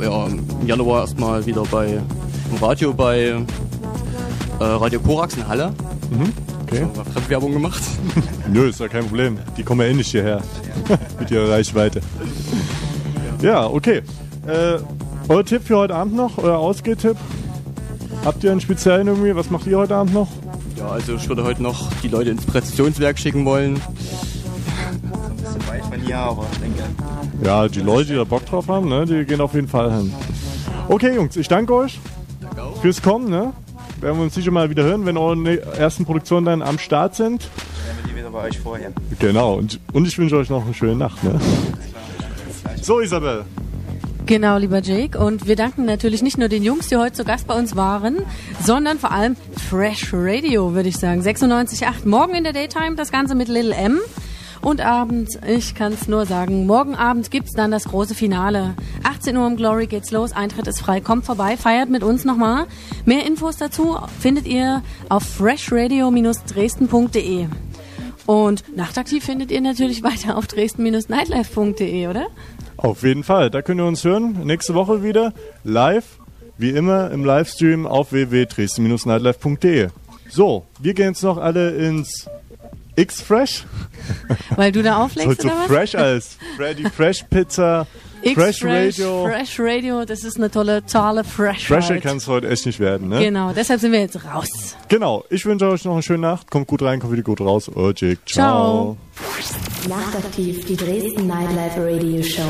ja, 0.00 0.26
im 0.26 0.66
Januar 0.66 1.02
erstmal 1.02 1.44
wieder 1.46 1.62
bei 1.70 2.00
im 2.50 2.62
Radio 2.62 2.92
bei 2.92 3.36
äh, 4.60 4.64
Radio 4.64 5.00
Korax 5.00 5.36
in 5.36 5.46
Halle. 5.46 5.72
Mhm. 6.10 6.32
Okay. 6.62 6.86
So, 6.94 7.02
mal 7.02 7.10
Fremdwerbung 7.12 7.52
gemacht. 7.52 7.82
Nö, 8.52 8.68
ist 8.68 8.80
ja 8.80 8.88
kein 8.88 9.04
Problem. 9.06 9.38
Die 9.56 9.62
kommen 9.62 9.80
ja 9.80 9.88
eh 9.88 9.94
nicht 9.94 10.10
hierher. 10.10 10.40
Mit 11.18 11.30
ihrer 11.30 11.50
Reichweite. 11.50 12.00
Ja, 13.42 13.66
okay. 13.66 14.02
Äh, 14.46 14.78
euer 15.28 15.44
Tipp 15.44 15.62
für 15.64 15.76
heute 15.76 15.94
Abend 15.94 16.14
noch? 16.14 16.38
Euer 16.38 16.58
Ausgehtipp? 16.58 17.16
Habt 18.24 18.42
ihr 18.44 18.50
einen 18.50 18.60
speziellen 18.60 19.06
irgendwie? 19.06 19.34
Was 19.36 19.50
macht 19.50 19.66
ihr 19.66 19.78
heute 19.78 19.94
Abend 19.96 20.14
noch? 20.14 20.28
Ja, 20.76 20.88
also 20.88 21.14
ich 21.14 21.28
würde 21.28 21.44
heute 21.44 21.62
noch 21.62 21.90
die 22.02 22.08
Leute 22.08 22.30
ins 22.30 22.44
Präzisionswerk 22.44 23.18
schicken 23.18 23.44
wollen. 23.44 23.76
Ein 23.76 25.36
bisschen 25.36 25.68
weit 25.68 25.84
von 25.84 26.00
hier, 26.00 26.18
aber 26.18 26.46
ich 26.52 26.58
denke. 26.58 26.82
Ja, 27.42 27.68
die 27.68 27.80
Leute, 27.80 28.10
die 28.10 28.16
da 28.16 28.24
Bock 28.24 28.46
drauf 28.46 28.68
haben, 28.68 28.88
ne, 28.88 29.04
die 29.04 29.24
gehen 29.24 29.40
auf 29.40 29.54
jeden 29.54 29.68
Fall 29.68 29.92
hin. 29.92 30.12
Okay, 30.88 31.14
Jungs, 31.14 31.36
ich 31.36 31.48
danke 31.48 31.74
euch 31.74 31.98
fürs 32.80 33.02
Kommen. 33.02 33.28
Ne? 33.28 33.52
Werden 34.04 34.18
wir 34.18 34.24
uns 34.24 34.34
sicher 34.34 34.50
mal 34.50 34.68
wieder 34.68 34.82
hören, 34.84 35.06
wenn 35.06 35.16
eure 35.16 35.34
ne- 35.34 35.60
ersten 35.78 36.04
Produktionen 36.04 36.44
dann 36.44 36.60
am 36.60 36.78
Start 36.78 37.14
sind. 37.14 37.48
Dann 37.86 37.96
wir 38.04 38.12
die 38.12 38.18
wieder 38.18 38.28
bei 38.30 38.48
euch 38.48 38.58
vorher. 38.58 38.92
Genau, 39.18 39.54
und, 39.54 39.80
und 39.94 40.06
ich 40.06 40.18
wünsche 40.18 40.36
euch 40.36 40.50
noch 40.50 40.62
eine 40.62 40.74
schöne 40.74 40.94
Nacht. 40.94 41.24
Ne? 41.24 41.40
So, 42.82 43.00
Isabel. 43.00 43.46
Genau, 44.26 44.58
lieber 44.58 44.82
Jake. 44.82 45.18
Und 45.18 45.46
wir 45.46 45.56
danken 45.56 45.86
natürlich 45.86 46.22
nicht 46.22 46.36
nur 46.36 46.48
den 46.48 46.62
Jungs, 46.62 46.88
die 46.88 46.96
heute 46.96 47.14
zu 47.14 47.24
Gast 47.24 47.46
bei 47.46 47.54
uns 47.54 47.76
waren, 47.76 48.18
sondern 48.62 48.98
vor 48.98 49.10
allem 49.10 49.36
Fresh 49.70 50.10
Radio, 50.12 50.74
würde 50.74 50.90
ich 50.90 50.98
sagen. 50.98 51.22
96.8. 51.22 52.06
Morgen 52.06 52.34
in 52.34 52.44
der 52.44 52.52
Daytime 52.52 52.96
das 52.96 53.10
Ganze 53.10 53.34
mit 53.34 53.48
Little 53.48 53.74
M. 53.74 54.00
Und 54.64 54.80
abends, 54.80 55.38
ich 55.46 55.74
kann 55.74 55.92
es 55.92 56.08
nur 56.08 56.24
sagen, 56.24 56.64
morgen 56.64 56.94
Abend 56.94 57.30
gibt's 57.30 57.52
dann 57.52 57.70
das 57.70 57.84
große 57.84 58.14
Finale. 58.14 58.72
18 59.02 59.36
Uhr 59.36 59.46
im 59.46 59.56
Glory 59.56 59.86
geht's 59.86 60.10
los, 60.10 60.32
Eintritt 60.32 60.66
ist 60.66 60.80
frei. 60.80 61.02
Kommt 61.02 61.26
vorbei, 61.26 61.58
feiert 61.58 61.90
mit 61.90 62.02
uns 62.02 62.24
nochmal. 62.24 62.64
Mehr 63.04 63.26
Infos 63.26 63.58
dazu 63.58 63.98
findet 64.20 64.46
ihr 64.46 64.82
auf 65.10 65.22
freshradio-dresden.de. 65.22 67.48
Und 68.24 68.64
nachtaktiv 68.74 69.24
findet 69.24 69.50
ihr 69.50 69.60
natürlich 69.60 70.02
weiter 70.02 70.38
auf 70.38 70.46
dresden-nightlife.de, 70.46 72.06
oder? 72.06 72.28
Auf 72.78 73.02
jeden 73.02 73.22
Fall. 73.22 73.50
Da 73.50 73.60
könnt 73.60 73.82
ihr 73.82 73.86
uns 73.86 74.02
hören. 74.02 74.44
Nächste 74.44 74.72
Woche 74.72 75.02
wieder 75.02 75.34
live, 75.62 76.06
wie 76.56 76.70
immer 76.70 77.10
im 77.10 77.26
Livestream 77.26 77.86
auf 77.86 78.12
www.dresden-nightlife.de. 78.12 79.88
So, 80.30 80.64
wir 80.80 80.94
gehen 80.94 81.08
jetzt 81.08 81.22
noch 81.22 81.36
alle 81.36 81.72
ins 81.72 82.30
X-Fresh. 82.96 83.64
Weil 84.56 84.72
du 84.72 84.82
da 84.82 85.02
auflegst, 85.04 85.42
so 85.42 85.48
oder 85.48 85.58
was? 85.58 85.66
fresh 85.66 85.94
als 85.94 86.36
Freddy 86.56 86.88
Fresh 86.90 87.24
Pizza, 87.30 87.86
X 88.22 88.34
Fresh 88.34 88.60
Fresh, 88.60 88.98
Radio. 88.98 89.24
Fresh 89.24 89.60
Radio, 89.60 90.04
das 90.04 90.24
ist 90.24 90.36
eine 90.36 90.50
tolle, 90.50 90.84
tolle 90.86 91.24
Freshheit. 91.24 91.84
Fresher 91.84 92.00
kann 92.00 92.18
es 92.18 92.26
heute 92.26 92.48
echt 92.48 92.66
nicht 92.66 92.80
werden, 92.80 93.08
ne? 93.08 93.20
Genau, 93.20 93.52
deshalb 93.52 93.80
sind 93.80 93.92
wir 93.92 94.00
jetzt 94.00 94.24
raus. 94.24 94.76
Genau. 94.88 95.24
Ich 95.30 95.44
wünsche 95.44 95.68
euch 95.68 95.84
noch 95.84 95.94
eine 95.94 96.02
schöne 96.02 96.20
Nacht. 96.20 96.50
Kommt 96.50 96.66
gut 96.66 96.82
rein, 96.82 97.00
kommt 97.00 97.12
wieder 97.12 97.22
gut 97.22 97.40
raus. 97.40 97.70
Euer 97.74 97.92
Jake. 97.94 98.20
Ciao. 98.26 98.96
Nachtaktiv, 99.88 100.64
die 100.66 100.76
Dresden 100.76 101.26
Nightlife 101.26 101.84
Radio 101.84 102.22
Show. 102.22 102.42